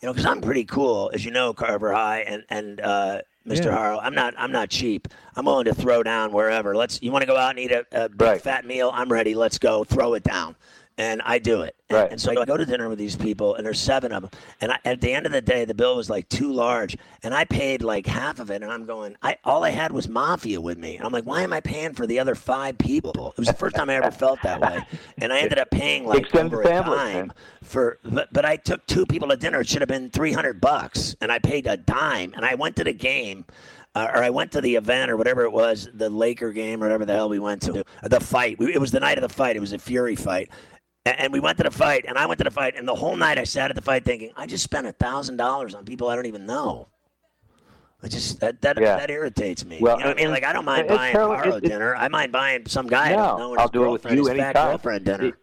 [0.00, 3.66] you know, because I'm pretty cool, as you know, Carver High and and uh, Mr.
[3.66, 3.76] Yeah.
[3.76, 4.00] Harlow.
[4.00, 5.08] I'm not I'm not cheap.
[5.36, 6.74] I'm willing to throw down wherever.
[6.76, 7.02] Let's.
[7.02, 8.40] You want to go out and eat a, a big Right.
[8.42, 8.90] fat meal?
[8.94, 9.34] I'm ready.
[9.34, 9.84] Let's go.
[9.84, 10.56] Throw it down.
[11.00, 11.74] And I do it.
[11.88, 12.10] And, Right.
[12.12, 14.30] and so I go to dinner with these people, and there's seven of them.
[14.60, 17.34] And I, at the end of the day, the bill was like too large, and
[17.34, 18.62] I paid like half of it.
[18.62, 20.96] And I'm going, I all I had was mafia with me.
[20.98, 23.30] And I'm like, why am I paying for the other five people?
[23.36, 24.84] It was the first time I ever felt that way.
[25.18, 27.32] And I ended up paying like Extended over family, a dime man.
[27.62, 27.98] for.
[28.04, 29.60] But, but I took two people to dinner.
[29.62, 32.34] It should have been 300 bucks, and I paid a dime.
[32.36, 33.46] And I went to the game.
[33.96, 36.86] uh, or I went to the event or whatever it was, the Laker game or
[36.86, 38.58] whatever the hell we went to, the fight.
[38.60, 39.56] It was the night of the fight.
[39.56, 40.48] It was a Fury fight.
[41.06, 43.16] And we went to the fight, and I went to the fight, and the whole
[43.16, 46.08] night I sat at the fight thinking, I just spent a thousand dollars on people
[46.08, 46.88] I don't even know.
[48.02, 48.96] I just that that, Yeah.
[48.98, 49.78] that irritates me.
[49.80, 50.30] Well, you know what I mean?
[50.30, 51.96] Like I don't mind buying terrible- Carlo it- dinner.
[51.96, 54.52] I mind buying some guy i don't know i'll his do it with you anytime.
[54.52, 55.24] girlfriend dinner.
[55.26, 55.34] It-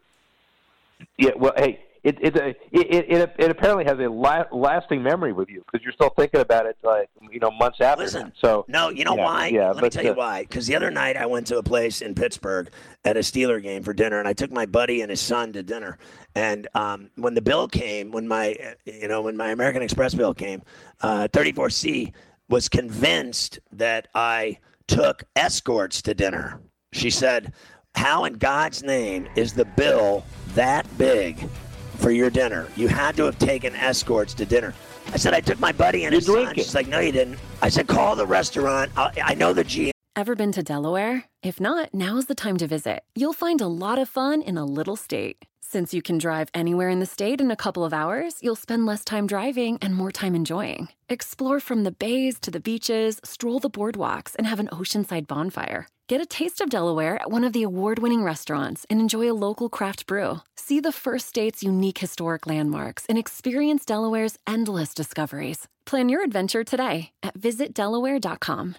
[1.18, 5.50] Yeah, well, hey, it it it it, it apparently has a la- lasting memory with
[5.50, 8.04] you because you're still thinking about it, like you know, months after.
[8.04, 9.48] Listen, so no, you know yeah, why?
[9.48, 10.42] Yeah, Let me tell you uh, why.
[10.44, 12.70] Because the other night I went to a place in Pittsburgh
[13.04, 15.64] at a Steeler game for dinner, and I took my buddy and his son to
[15.64, 15.98] dinner.
[16.34, 20.14] And um, when the bill came, when my uh, you know when my American Express
[20.14, 20.62] bill came,
[21.02, 22.14] uh, 34C
[22.48, 26.62] was convinced that I took escorts to dinner.
[26.94, 27.54] She said,
[27.96, 30.24] "How in God's name is the bill
[30.56, 31.50] that big?"
[31.98, 34.74] For your dinner, you had to have taken escorts to dinner.
[35.14, 36.36] I said I took my buddy and You're his son.
[36.44, 36.64] drinking.
[36.64, 37.40] She's like, no, you didn't.
[37.62, 38.92] I said, call the restaurant.
[38.96, 39.92] I, I know the GM.
[40.16, 41.26] Ever been to Delaware?
[41.44, 43.04] If not, now's the time to visit.
[43.16, 45.38] You'll find a lot of fun in a little state.
[45.62, 48.86] Since you can drive anywhere in the state in a couple of hours, you'll spend
[48.86, 50.88] less time driving and more time enjoying.
[51.10, 55.88] Explore from the bays to the beaches, stroll the boardwalks, and have an oceanside bonfire.
[56.08, 59.36] Get a taste of Delaware at one of the award winning restaurants and enjoy a
[59.36, 60.40] local craft brew.
[60.56, 65.68] See the first state's unique historic landmarks and experience Delaware's endless discoveries.
[65.86, 68.78] Plan your adventure today at visitdelaware.com.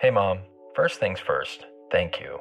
[0.00, 0.40] Hey, Mom.
[0.74, 2.40] First things first, thank you.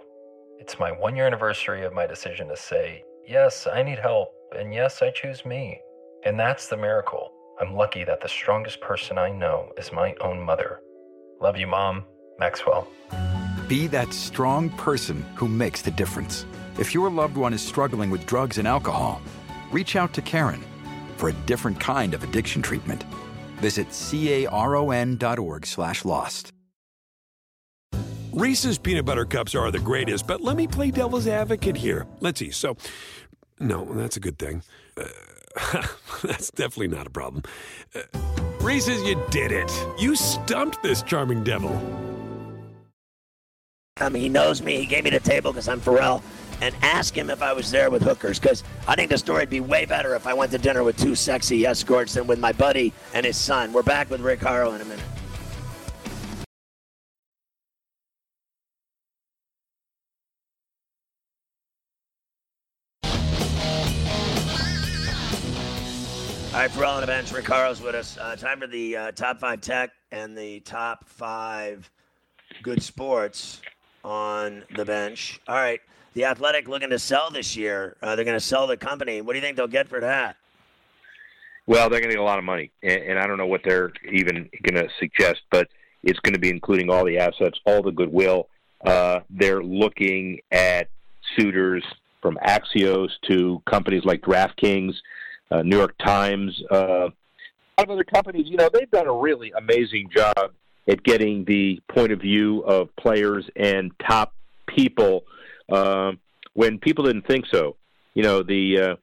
[0.58, 4.74] It's my one year anniversary of my decision to say, yes, I need help, and
[4.74, 5.80] yes, I choose me.
[6.26, 7.32] And that's the miracle.
[7.62, 10.80] I'm lucky that the strongest person I know is my own mother.
[11.40, 12.06] Love you, Mom.
[12.40, 12.88] Maxwell.
[13.68, 16.46] Be that strong person who makes the difference.
[16.78, 19.22] If your loved one is struggling with drugs and alcohol,
[19.72, 20.64] reach out to Caron
[21.18, 23.04] for a different kind of addiction treatment.
[23.58, 26.52] Visit caron.org slash lost.
[28.34, 32.08] Reese's peanut butter cups are the greatest, but let me play devil's advocate here.
[32.20, 32.50] Let's see.
[32.50, 32.76] So,
[33.60, 34.64] no, that's a good thing.
[34.98, 35.06] Uh,
[36.24, 37.44] that's definitely not a problem.
[37.96, 38.02] Uh,
[38.60, 39.72] Reese's, you did it.
[40.00, 41.72] You stumped this charming devil.
[43.98, 44.78] I mean, he knows me.
[44.78, 46.24] He gave me the table because I'm Ferrall.
[46.62, 49.60] And ask him if I was there with hookers because I think the story'd be
[49.60, 52.94] way better if I went to dinner with two sexy escorts than with my buddy
[53.14, 53.72] and his son.
[53.74, 55.06] We're back with Rick Harow in a minute.
[66.54, 67.32] All right, Ferrall on the.
[67.36, 68.18] Rick Harow's with us.
[68.18, 71.92] Uh, time for the uh, top five tech and the top five
[72.62, 73.62] good sports
[74.04, 75.40] on the bench.
[75.48, 75.82] All right,
[76.14, 77.96] the Athletic looking to sell this year.
[78.02, 79.22] Uh, they're going to sell the company.
[79.22, 80.36] What do you think they'll get for that?
[81.66, 83.62] Well, they're going to get a lot of money, and, and I don't know what
[83.64, 85.70] they're even going to suggest, but
[86.04, 88.50] it's going to be including all the assets, all the goodwill.
[88.86, 90.90] Uh, they're looking at
[91.38, 91.84] suitors
[92.22, 94.94] from Axios to companies like DraftKings,
[95.52, 97.08] uh, New York Times, uh,
[97.78, 98.48] a lot of other companies.
[98.48, 100.52] You know, they've done a really amazing job
[100.88, 104.34] at getting the point of view of players and top
[104.68, 105.24] people
[105.72, 106.12] uh,
[106.54, 107.76] when people didn't think so.
[108.14, 108.96] You know, the uh,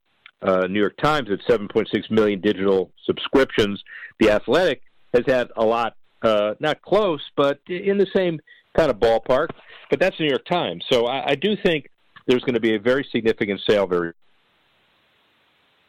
[0.43, 3.83] uh, New York Times at 7.6 million digital subscriptions.
[4.19, 4.83] The Athletic
[5.15, 8.41] has had a lot, uh, not close, but in the same
[8.77, 9.49] kind of ballpark.
[9.89, 10.85] But that's the New York Times.
[10.91, 11.91] So I, I do think
[12.27, 14.13] there's going to be a very significant sale very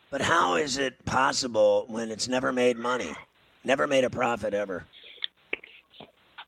[0.10, 3.14] But how is it possible when it's never made money,
[3.64, 4.86] never made a profit ever?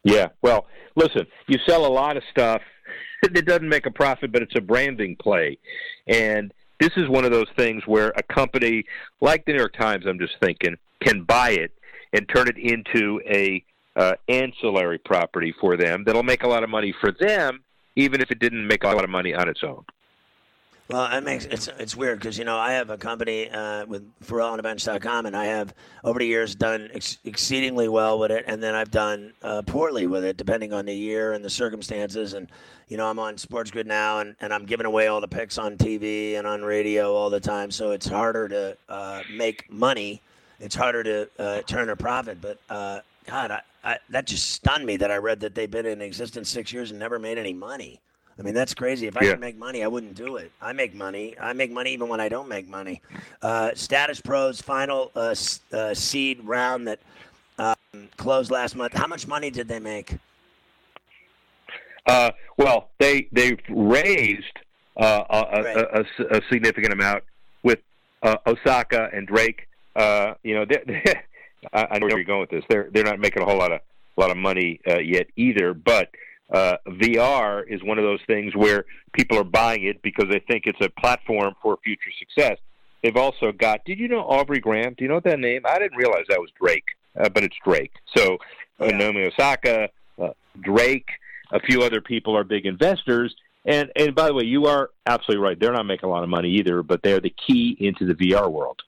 [0.04, 0.30] Yeah.
[0.42, 2.62] Well, listen, you sell a lot of stuff
[3.22, 5.58] that doesn't make a profit, but it's a branding play.
[6.08, 8.84] And this is one of those things where a company
[9.22, 11.72] like the New York Times, I'm just thinking, can buy it
[12.12, 13.64] and turn it into a
[13.96, 17.64] uh, ancillary property for them that'll make a lot of money for them,
[17.96, 19.84] even if it didn't make a lot of money on its own.
[20.90, 24.06] Well, it makes it's it's weird because you know I have a company uh, with
[24.26, 28.76] FerrallOnTheBench.com, and I have over the years done ex- exceedingly well with it, and then
[28.76, 32.34] I've done uh, poorly with it, depending on the year and the circumstances.
[32.34, 32.50] And
[32.90, 35.58] you know I'm on Sports Grid now, and, and I'm giving away all the picks
[35.58, 40.22] on TV and on radio all the time, so it's harder to uh, make money.
[40.60, 42.42] It's harder to uh, turn a profit.
[42.42, 45.86] But uh, God, I, I, that just stunned me that I read that they've been
[45.86, 48.02] in existence six years and never made any money.
[48.40, 49.06] I mean, that's crazy.
[49.08, 49.32] If I Yeah.
[49.32, 50.52] could make money, I wouldn't do it.
[50.62, 51.36] I make money.
[51.40, 53.02] I make money even when I don't make money.
[53.42, 55.36] Uh, StatusPRO's final uh,
[55.72, 57.00] uh, seed round that
[57.60, 58.94] um, closed last month.
[58.94, 60.16] How much money did they make?
[62.06, 64.58] Uh, well, they they've raised
[64.98, 67.24] uh, a, a, a, a- significant amount
[67.64, 67.80] with
[68.24, 69.68] uh, Osaka and Drake.
[69.96, 71.04] Uh, you know, they,
[71.74, 72.64] I, I know where you're going with this.
[72.68, 73.80] They're they're not making a whole lot of
[74.18, 76.10] a lot of money uh, yet either, but
[76.54, 80.64] uh, VR is one of those things where people are buying it because they think
[80.66, 82.58] it's a platform for future success.
[83.02, 83.84] They've also got.
[83.86, 84.94] Did you know Aubrey Graham?
[84.98, 85.64] Do you know that name?
[85.68, 86.86] I didn't realize that was Drake,
[87.20, 87.92] uh, but it's Drake.
[88.16, 88.38] So
[88.80, 88.98] uh, Yeah.
[88.98, 89.90] Naomi Osaka,
[90.22, 90.30] uh,
[90.62, 91.08] Drake,
[91.52, 93.36] a few other people are big investors.
[93.66, 95.60] And and by the way, you are absolutely right.
[95.60, 98.50] They're not making a lot of money either, but they're the key into the VR
[98.52, 98.82] world.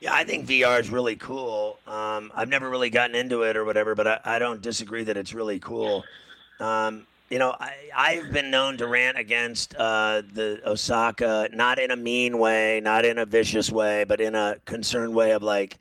[0.00, 1.78] Yeah, I think VR is really cool.
[1.86, 5.16] Um, I've never really gotten into it or whatever, but I, I don't disagree that
[5.16, 6.04] it's really cool.
[6.60, 11.90] Um, you know, I, I've been known to rant against uh, the Osaka, not in
[11.90, 15.78] a mean way, not in a vicious way, but in a concerned way of like,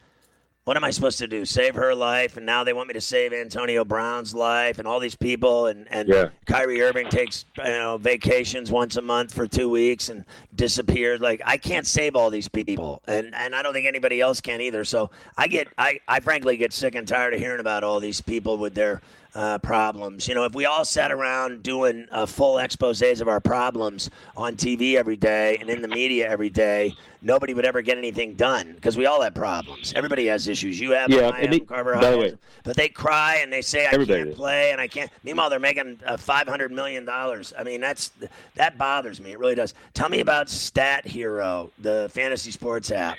[0.66, 1.44] what am I supposed to do?
[1.44, 4.98] Save her life, and now they want me to save Antonio Brown's life, and all
[5.02, 6.30] these people, and and Yeah.
[6.46, 10.24] Kyrie Irving takes you know vacations once a month for two weeks and
[10.56, 11.20] disappears.
[11.20, 14.62] Like I can't save all these people, and and I don't think anybody else can
[14.62, 14.86] either.
[14.86, 18.22] So I get I I frankly get sick and tired of hearing about all these
[18.22, 19.02] people with their
[19.36, 20.28] uh, problems.
[20.28, 24.56] You know, if we all sat around doing uh, full exposés of our problems on
[24.56, 28.74] TV every day and in the media every day, nobody would ever get anything done
[28.74, 29.94] because we all have problems.
[29.96, 30.80] Everybody has issues.
[30.80, 33.88] You have Yeah, I have Carver by the way- But they cry and they say
[33.88, 34.36] I can't does.
[34.36, 35.10] play and I can't.
[35.24, 37.54] Meanwhile, they're making uh, five hundred million dollars.
[37.58, 38.12] I mean, that's
[38.56, 39.32] that bothers me.
[39.32, 39.74] It really does.
[39.94, 43.18] Tell me about Stat Hero, the fantasy sports app.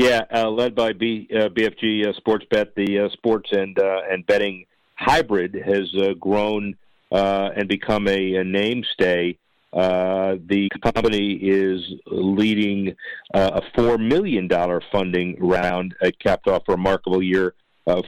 [0.00, 4.26] Yeah, uh, led by B, uh, BFG uh, Sportsbet, the uh, sports and uh, and
[4.26, 6.74] betting hybrid has uh, grown
[7.12, 9.36] and become a, a namestay.
[9.74, 12.96] The company is leading
[13.34, 15.94] a four million dollar funding round.
[16.18, 17.52] Capped off a remarkable year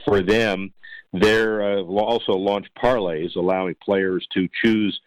[0.03, 0.73] for them.
[1.13, 4.99] They're also launched parlays, allowing players to choose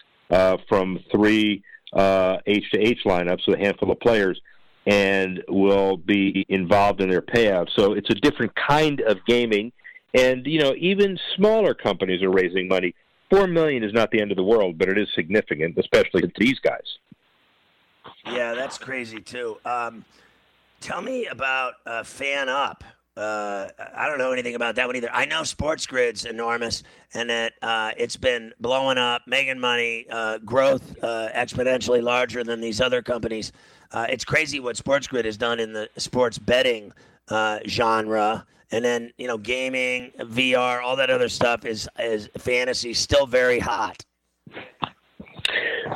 [0.68, 1.64] from three
[1.96, 4.40] H to H lineups with a handful of players
[4.86, 7.70] and will be involved in their payouts.
[7.74, 9.72] So it's a different kind of gaming.
[10.14, 12.94] And you know, even smaller companies are raising money.
[13.30, 16.32] Four million is not the end of the world, but it is significant, especially to
[16.38, 16.98] these guys.
[18.24, 19.58] Yeah, that's crazy too.
[19.64, 20.04] Um,
[20.80, 22.80] tell me about uh, FanUp.
[23.16, 25.08] Uh, I don't know anything about that one either.
[25.10, 26.82] I know Sports Grid's enormous
[27.14, 32.60] and that uh, it's been blowing up, making money, uh, growth uh, exponentially larger than
[32.60, 33.52] these other companies.
[33.90, 36.92] Uh, it's crazy what Sports Grid has done in the sports betting
[37.28, 38.44] uh, genre.
[38.70, 43.60] And then you know, gaming, VR, all that other stuff is is fantasy still very
[43.60, 44.04] hot.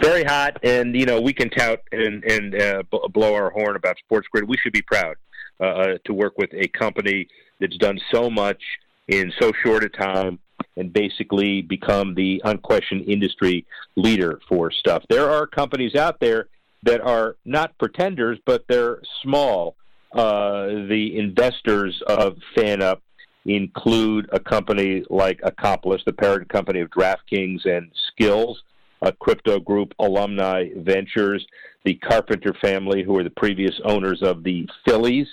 [0.00, 4.28] Very hot, and you know we can tout and and blow our horn about Sports
[4.28, 4.48] Grid.
[4.48, 5.16] We should be proud
[5.60, 7.28] uh, uh, to work with a company
[7.60, 8.62] that's done so much
[9.08, 10.38] in so short a time
[10.76, 15.02] and basically become the unquestioned industry leader for stuff.
[15.08, 16.48] There are companies out there
[16.84, 19.76] that are not pretenders, but they're small.
[20.12, 23.00] Uh, the investors of FanUp
[23.44, 28.62] include a company like Accomplice, the parent company of DraftKings and Skills,
[29.02, 31.46] a crypto group, Alumni Ventures,
[31.84, 35.26] the Carpenter family, who are the previous owners of the Phillies.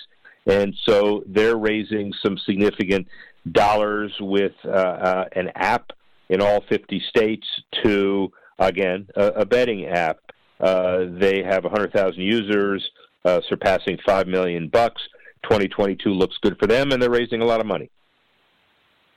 [0.48, 3.06] And so they're raising some significant
[3.52, 5.92] dollars with uh, uh, an app
[6.30, 7.46] in all 50 states
[7.84, 10.18] to, again, a, a betting app.
[10.58, 12.90] Uh, they have 100,000 users,
[13.24, 15.02] uh, surpassing 5 million bucks.
[15.44, 17.90] 2022 looks good for them, and they're raising a lot of money.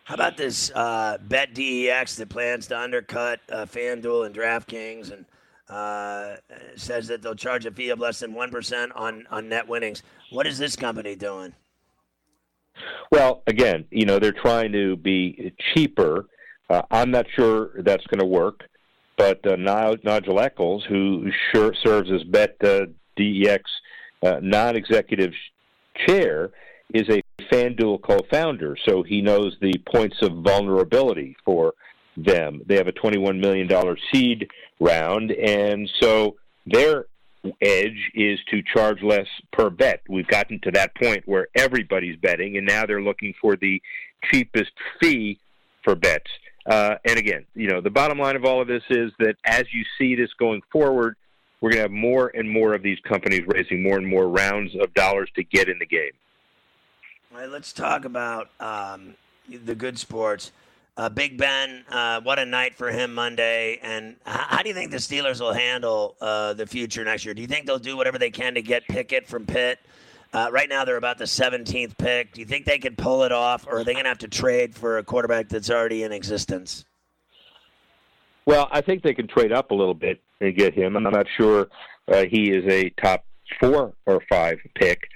[0.03, 5.25] How about this uh, BetDEX that plans to undercut uh, FanDuel and DraftKings and
[5.71, 6.35] uh,
[6.75, 10.03] says that they'll charge a fee of less than 1% on, on net winnings?
[10.29, 11.53] What is this company doing?
[13.11, 16.27] Well, again, you know, they're trying to be cheaper.
[16.69, 18.61] Uh, I'm not sure that's going to work,
[19.17, 23.63] but uh, Nigel, Eccles, who sure serves as Bet uh, DEX
[24.23, 25.33] uh, non-executive
[26.07, 26.51] chair,
[26.93, 31.73] is a FanDuel co-founder, so he knows the points of vulnerability for
[32.17, 32.61] them.
[32.65, 33.69] They have a $21 million
[34.11, 34.49] seed
[34.79, 36.35] round, and so
[36.65, 37.05] their
[37.61, 40.01] edge is to charge less per bet.
[40.07, 43.81] We've gotten to that point where everybody's betting, and now they're looking for the
[44.31, 45.39] cheapest fee
[45.83, 46.29] for bets.
[46.65, 49.63] Uh, and again, you know, the bottom line of all of this is that as
[49.73, 51.15] you see this going forward,
[51.59, 54.75] we're going to have more and more of these companies raising more and more rounds
[54.79, 56.11] of dollars to get in the game.
[57.31, 59.15] All right, let's talk about um,
[59.47, 60.51] the good sports.
[60.97, 63.79] Uh, Big Ben, uh, what a night for him Monday.
[63.81, 67.33] And h- how do you think the Steelers will handle uh, the future next year?
[67.33, 69.79] Do you think they'll do whatever they can to get Pickett from Pitt?
[70.33, 72.33] Uh, right now, they're about the 17th pick.
[72.33, 74.27] Do you think they could pull it off, or are they going to have to
[74.27, 76.85] trade for a quarterback that's already in existence?
[78.45, 80.95] Well, I think they can trade up a little bit and get him.
[80.95, 81.67] I'm not sure
[82.07, 83.25] uh, he is a top
[83.59, 85.09] four or five pick,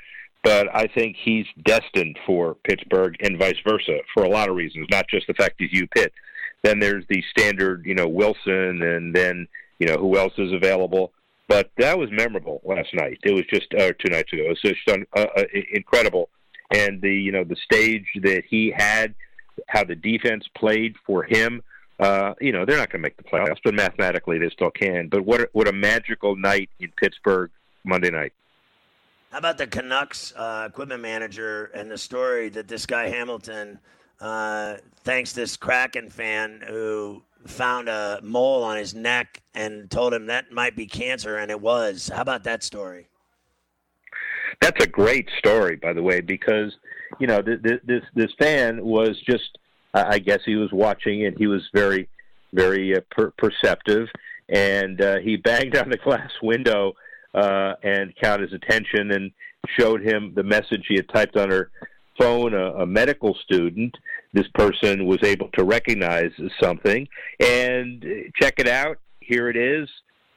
[0.46, 4.86] but I think he's destined for Pittsburgh and vice versa for a lot of reasons,
[4.91, 6.14] not just the fact he's U Pitt.
[6.62, 9.48] Then there's the standard, you know, Wilson, and then
[9.80, 11.12] you know who else is available.
[11.48, 13.18] But that was memorable last night.
[13.24, 14.43] It was just uh, two nights ago.
[14.43, 15.43] It was just uh, uh,
[15.74, 16.30] incredible,
[16.72, 19.16] and the you know the stage that he had,
[19.68, 21.64] how the defense played for him.
[22.00, 25.08] Uh, you know they're not going to make the playoffs, but mathematically they still can.
[25.08, 27.50] But what a, what a magical night in Pittsburgh
[27.84, 28.34] Monday night.
[29.36, 33.80] How about the Canucks uh, equipment manager and the story that this guy Hamilton
[34.22, 40.28] uh, thanks this Kraken fan who found a mole on his neck and told him
[40.28, 42.08] that might be cancer, and it was.
[42.08, 43.10] How about that story?
[44.62, 46.74] That's a great story, by the way, because
[47.20, 49.58] you know th- th- this this fan was just,
[49.94, 52.08] uh, I guess he was watching and he was very,
[52.54, 54.08] very uh, per- perceptive,
[54.48, 56.94] and uh, he banged on the glass window
[57.36, 59.32] uh, and caught his attention and
[59.78, 61.70] showed him the message he had typed on her
[62.18, 62.54] phone.
[62.54, 63.96] A, a medical student,
[64.34, 66.32] this person was able to recognize
[66.62, 67.08] something
[67.40, 68.06] and
[68.40, 68.98] check it out.
[69.20, 69.90] Here it is.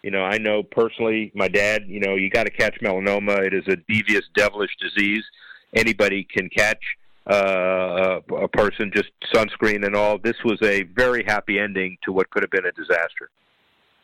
[0.03, 1.85] You know, I know personally, my dad.
[1.87, 3.47] You know, you got to catch melanoma.
[3.47, 5.25] It is a devious, devilish disease.
[5.75, 6.83] Anybody can catch
[7.29, 10.19] uh, a person, just sunscreen and all.
[10.19, 13.31] This was a very happy ending to what could have been a disaster.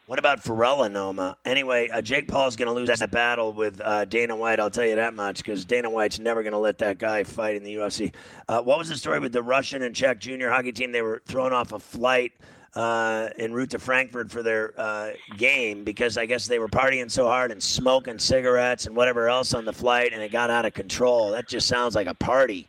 [0.07, 1.39] What about Noma?
[1.47, 4.61] Anyway, uh, Jake Paul's going to lose that battle with uh, Dana White.
[4.61, 7.57] I'll tell you that much because Dana White's never going to let that guy fight
[7.57, 8.13] in the UFC.
[8.47, 10.93] Uh, what was the story with the Russian and Czech junior hockey team?
[10.93, 12.33] They were thrown off a flight
[12.75, 17.11] uh, en route to Frankfurt for their uh, game because I guess they were partying
[17.11, 20.67] so hard and smoking cigarettes and whatever else on the flight, and it got out
[20.67, 21.31] of control.
[21.31, 22.69] That just sounds like a party.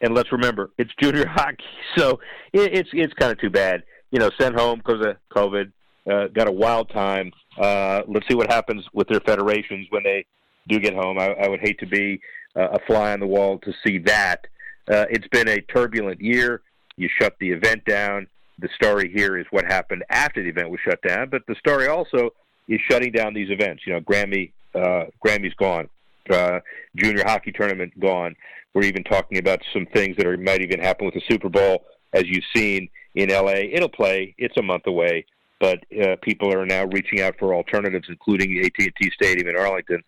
[0.00, 1.64] And let's remember, it's junior hockey,
[1.96, 2.20] so
[2.52, 5.72] it, it's it's kind of too bad you know, sent home because of COVID.
[6.08, 7.32] Uh, got a wild time.
[7.58, 10.24] Uh, let's see what happens with their federations when they
[10.68, 11.18] do get home.
[11.18, 12.20] I, I would hate to be
[12.54, 14.46] uh, a fly on the wall to see that.
[14.90, 16.60] Uh, it's been a turbulent year.
[16.96, 18.26] You shut the event down.
[18.58, 21.88] The story here is what happened after the event was shut down, but the story
[21.88, 22.30] also
[22.68, 23.82] is shutting down these events.
[23.86, 25.88] You know, Grammy, uh, Grammy's gone,
[26.30, 26.60] uh,
[26.96, 28.36] junior hockey tournament gone.
[28.74, 31.84] We're even talking about some things that are, might even happen with the Super Bowl,
[32.12, 33.68] as you've seen in LA.
[33.72, 34.34] It'll play.
[34.38, 35.26] It's a month away,
[35.60, 40.02] but uh, people are now reaching out for alternatives, including the AT&T Stadium in Arlington.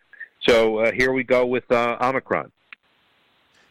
[0.49, 2.51] So uh, here we go with uh, Omicron.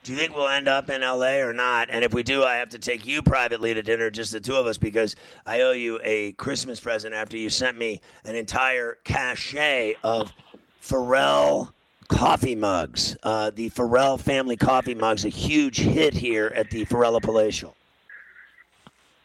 [0.04, 1.90] Do you think we'll end up in LA or not?
[1.90, 4.56] And if we do, I have to take you privately to dinner, just the two
[4.56, 5.16] of us, because
[5.46, 10.34] I owe you a Christmas present after you sent me an entire cachet of
[10.82, 11.74] Ferrall
[12.10, 13.16] coffee mugs.
[13.24, 17.74] Uh, the Ferrall family coffee mugs, a huge hit here at the Ferrall Palatial.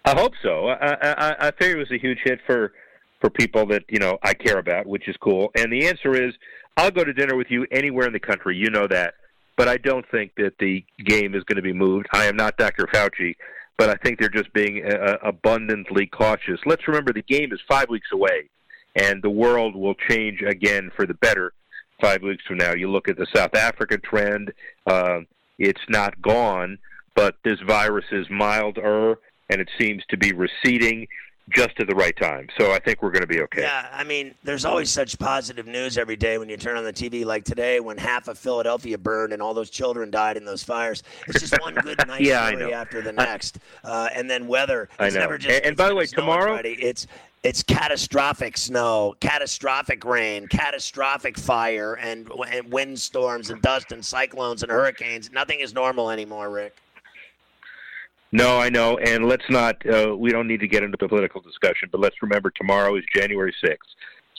[0.09, 0.68] I hope so.
[0.68, 2.72] I, I, I figure it was a huge hit for
[3.20, 5.50] for people that you know I care about, which is cool.
[5.54, 6.32] And the answer is,
[6.78, 8.56] I'll go to dinner with you anywhere in the country.
[8.56, 9.14] You know that.
[9.56, 12.06] But I don't think that the game is going to be moved.
[12.12, 12.86] I am not Dr.
[12.86, 13.36] Fauci,
[13.76, 16.61] but I think they're just being uh, abundantly cautious.
[16.64, 18.48] Let's remember the game is five weeks away,
[18.96, 21.52] and the world will change again for the better
[22.00, 22.72] five weeks from now.
[22.72, 24.54] You look at the South Africa trend;
[24.86, 25.20] uh,
[25.59, 26.78] it's not gone,
[27.14, 29.18] but this virus is milder
[29.49, 31.07] and it seems to be receding
[31.51, 32.46] just at the right time.
[32.59, 33.62] So I think we're going to be okay.
[33.62, 36.92] Yeah, I mean, there's always such positive news every day when you turn on the
[36.92, 40.62] TV, like today when half of Philadelphia burned and all those children died in those
[40.62, 41.03] fires.
[41.26, 43.59] It's just one good nice yeah, story after the next.
[43.82, 44.88] Uh, and then weather.
[45.01, 45.20] It's I know.
[45.20, 47.07] Never just, and, and by the way, tomorrow it's
[47.44, 54.72] it's catastrophic snow, catastrophic rain, catastrophic fire, and, and windstorms and dust and cyclones and
[54.72, 55.30] hurricanes.
[55.30, 56.76] Nothing is normal anymore, Rick.
[58.31, 59.85] No, I know, and let's not.
[59.87, 63.05] Uh, we don't need to get into the political discussion, but let's remember tomorrow is
[63.14, 63.89] January sixth.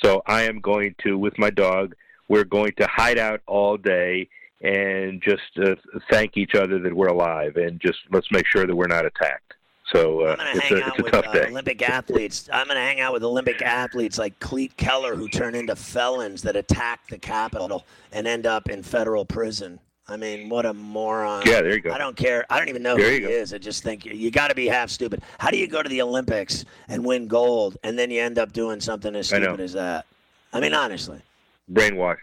[0.04, 1.96] So I am going to, with my dog,
[2.28, 4.30] we're going to hide out all day
[4.62, 5.76] and just uh,
[6.12, 9.54] thank each other that we're alive, and just let's make sure that we're not attacked.
[9.94, 11.48] So uh, it's a, it's a with, tough uh, day.
[11.48, 12.48] Olympic athletes.
[12.54, 16.44] I'm going to hang out with Olympic athletes like Klete Keller, who turn into felons
[16.44, 19.80] that attack the Capitol and end up in federal prison.
[20.10, 21.44] I mean, what a moron.
[21.46, 21.92] Yeah, there you go.
[21.92, 22.46] I don't care.
[22.50, 23.28] I don't even know there who he go.
[23.28, 23.54] is.
[23.54, 25.22] I just think you, you got to be half stupid.
[25.38, 28.52] How do you go to the Olympics and win gold and then you end up
[28.54, 30.06] doing something as stupid as that?
[30.52, 31.22] I mean, honestly.
[31.72, 32.18] Brainwash.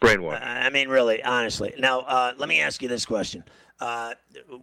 [0.00, 0.40] Brainwash.
[0.40, 1.74] I mean, really, honestly.
[1.78, 3.42] Now, uh, let me ask you this question.
[3.80, 4.14] Uh,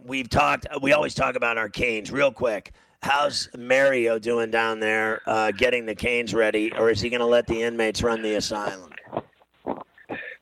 [0.04, 2.72] we've talked, we always talk about our canes real quick.
[3.02, 7.26] How's Mario doing down there uh, getting the canes ready, or is he going to
[7.26, 8.90] let the inmates run the asylum?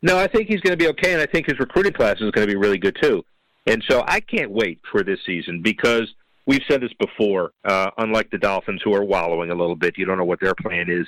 [0.05, 2.31] No, I think he's going to be okay, and I think his recruiting class is
[2.31, 3.25] going to be really good too.
[3.67, 6.13] And so I can't wait for this season because
[6.45, 7.53] we've said this before.
[7.65, 10.55] Uh, unlike the Dolphins, who are wallowing a little bit, you don't know what their
[10.55, 11.07] plan is.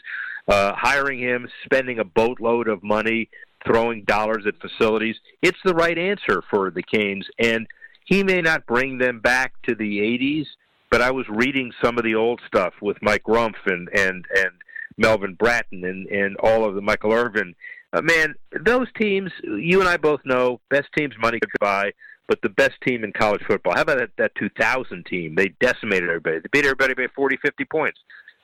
[0.48, 3.28] Uh, hiring him, spending a boatload of money
[3.66, 5.16] throwing dollars at facilities.
[5.42, 7.66] It's the right answer for the Canes, and
[8.06, 10.46] he may not bring them back to the '80s,
[10.90, 14.52] but I was reading some of the old stuff with Mike Rumph and and and
[14.96, 17.54] Melvin Bratton and and all of the Michael Irvin.
[17.92, 18.34] Uh, man,
[18.64, 21.92] those teams, you and I both know, best teams money could buy,
[22.28, 23.74] but the best team in college football.
[23.74, 25.34] How about that, that 2000 team?
[25.34, 26.38] They decimated everybody.
[26.40, 27.98] They beat everybody by 40, 50 points.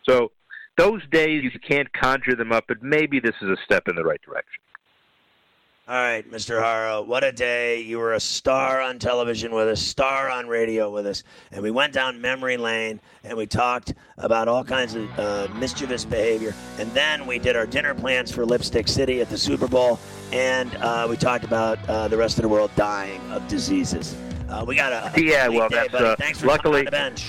[0.08, 0.30] So
[0.78, 4.04] those days, you can't conjure them up, but maybe this is a step in the
[4.04, 4.60] right direction.
[5.88, 6.62] All right, Mr.
[6.62, 7.80] Harow, what a day.
[7.80, 11.24] You were a star on television with us, star on radio with us.
[11.50, 16.04] And we went down memory lane and we talked about all kinds of uh, mischievous
[16.04, 16.54] behavior.
[16.78, 19.98] And then we did our dinner plans for Lipstick City at the Super Bowl.
[20.30, 24.14] And uh, we talked about uh, the rest of the world dying of diseases.
[24.48, 25.20] Uh, we got a.
[25.20, 25.92] Yeah, well, day, that's.
[25.92, 26.04] buddy.
[26.04, 27.28] Uh, Thanks for luckily, on the bench.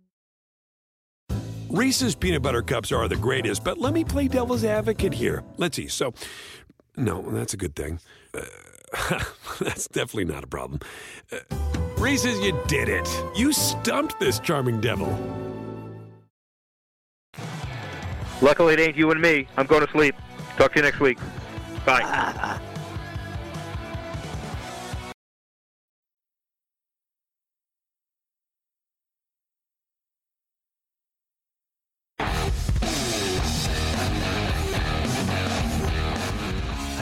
[1.71, 5.41] Reese's peanut butter cups are the greatest, but let me play devil's advocate here.
[5.55, 5.87] Let's see.
[5.87, 6.13] So,
[6.97, 8.01] no, that's a good thing.
[8.33, 9.23] Uh,
[9.61, 10.81] that's definitely not a problem.
[11.31, 11.37] Uh,
[11.97, 13.07] Reese's, you did it.
[13.37, 15.17] You stumped this charming devil.
[18.41, 19.47] luckily, it ain't you and me.
[19.55, 20.15] I'm going to sleep.
[20.57, 21.19] Talk to you next week.
[21.85, 22.59] Bye.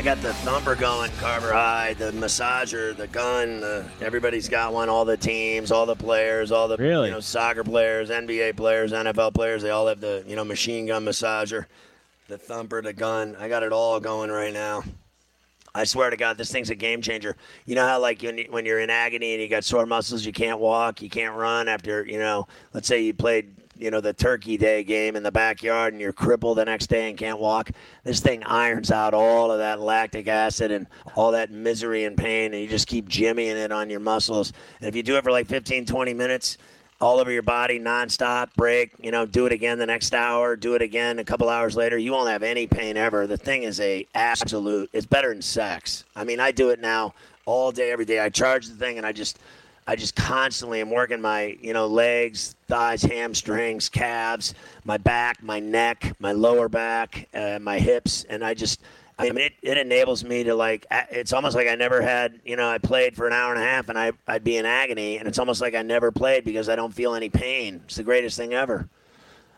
[0.10, 3.62] got the thumper going, Carver High, the massager, the gun.
[3.62, 4.90] The, everybody's got one.
[4.90, 7.10] All the teams, all the players, all the Really?
[7.10, 9.62] you know soccer players, NBA players, NFL players.
[9.62, 11.66] They all have the you know machine gun massager,
[12.28, 13.36] the thumper, the gun.
[13.40, 14.84] I got it all going right now.
[15.76, 17.36] I swear to God, this thing's a game changer.
[17.68, 20.26] You know how like when, you- when you're in agony and you got sore muscles,
[20.26, 22.48] you can't walk, you can't run after you know.
[22.74, 26.14] Let's say you played you know the Turkey Day game in the backyard and you're
[26.14, 27.72] crippled the next day and can't walk.
[28.04, 32.54] This thing irons out all of that lactic acid and all that misery and pain,
[32.54, 34.54] and you just keep jimmying it on your muscles.
[34.80, 36.58] And if you do it for like 15, 20 minutes,
[37.02, 40.76] all over your body nonstop break you know do it again the next hour do
[40.76, 43.80] it again a couple hours later you won't have any pain ever the thing is
[43.80, 47.14] a absolute it's better than sex i mean i do it now
[47.46, 49.40] all day every day i charge the thing and i just
[49.90, 54.54] i just constantly am working my you know legs thighs hamstrings calves
[54.86, 58.82] my back my neck my lower back uh, my hips and i just
[59.18, 60.88] I mean, it, it enables me to like.
[61.12, 62.40] It's almost like I never had.
[62.46, 64.66] You know, I played for an hour and a half, and I I'd be in
[64.66, 67.82] agony, and it's almost like I never played because I don't feel any pain.
[67.84, 68.88] It's the greatest thing ever.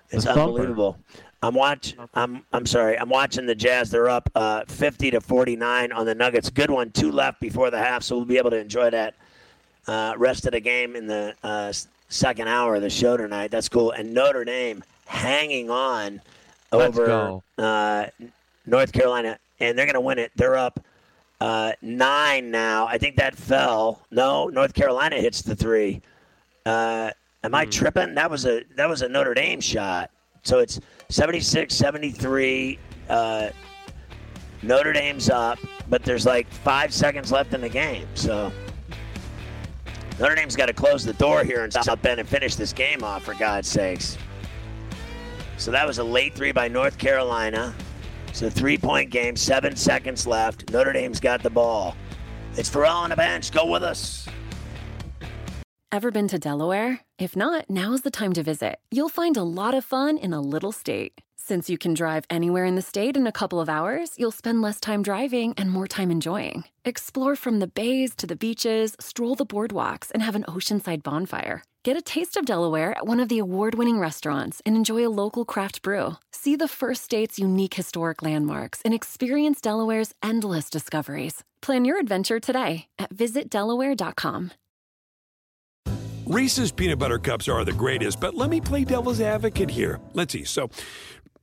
[0.10, 0.98] It's unbelievable.
[1.44, 1.96] I'm watch.
[2.16, 2.98] I'm I'm sorry.
[2.98, 3.92] I'm watching the Jazz.
[3.92, 6.50] They're up uh, 50 to 49 on the Nuggets.
[6.50, 6.90] Good one.
[6.90, 9.14] Two left before the half, so we'll be able to enjoy that
[9.88, 11.74] uh, rest of the game in the uh,
[12.10, 13.52] second hour of the show tonight.
[13.52, 13.92] That's cool.
[13.92, 16.22] And Notre Dame hanging on
[16.72, 17.42] over.
[17.58, 18.08] Uh,
[18.66, 20.32] North Carolina, and they're going to win it.
[20.36, 20.80] They're up
[21.40, 22.88] uh, nine now.
[22.88, 24.06] I think that fell.
[24.12, 26.02] No, North Carolina hits the three.
[26.66, 27.12] Uh,
[27.44, 28.16] am I tripping?
[28.16, 30.12] That was a that was a Notre Dame shot.
[30.44, 30.80] So it's
[31.10, 32.80] 76-73.
[33.10, 33.50] Uh,
[34.64, 35.60] Notre Dame's up,
[35.90, 38.08] but there's like five seconds left in the game.
[38.16, 38.52] So
[40.22, 43.04] Notre Dame's got to close the door here in South Bend and finish this game
[43.04, 44.20] off, for God's sakes.
[45.58, 47.74] So that was a late three by North Carolina.
[48.28, 50.70] It's a three point game, seven seconds left.
[50.70, 51.98] Notre Dame's got the ball.
[52.56, 53.52] It's Ferrall on the bench.
[53.52, 54.28] Go with us.
[55.92, 57.02] Ever been to Delaware?
[57.18, 58.78] If not, now's the time to visit.
[58.92, 61.20] You'll find a lot of fun in a little state.
[61.52, 64.62] Since you can drive anywhere in the state in a couple of hours, you'll spend
[64.62, 66.64] less time driving and more time enjoying.
[66.86, 71.64] Explore from the bays to the beaches, stroll the boardwalks, and have an oceanside bonfire.
[71.84, 75.12] Get a taste of Delaware at one of the award winning restaurants and enjoy a
[75.12, 76.16] local craft brew.
[76.32, 81.44] See the first state's unique historic landmarks and experience Delaware's endless discoveries.
[81.62, 84.52] Plan your adventure today at visitdelaware.com.
[86.32, 90.00] Reese's peanut butter cups are the greatest, but let me play devil's advocate here.
[90.14, 90.46] Let's see.
[90.46, 90.70] So,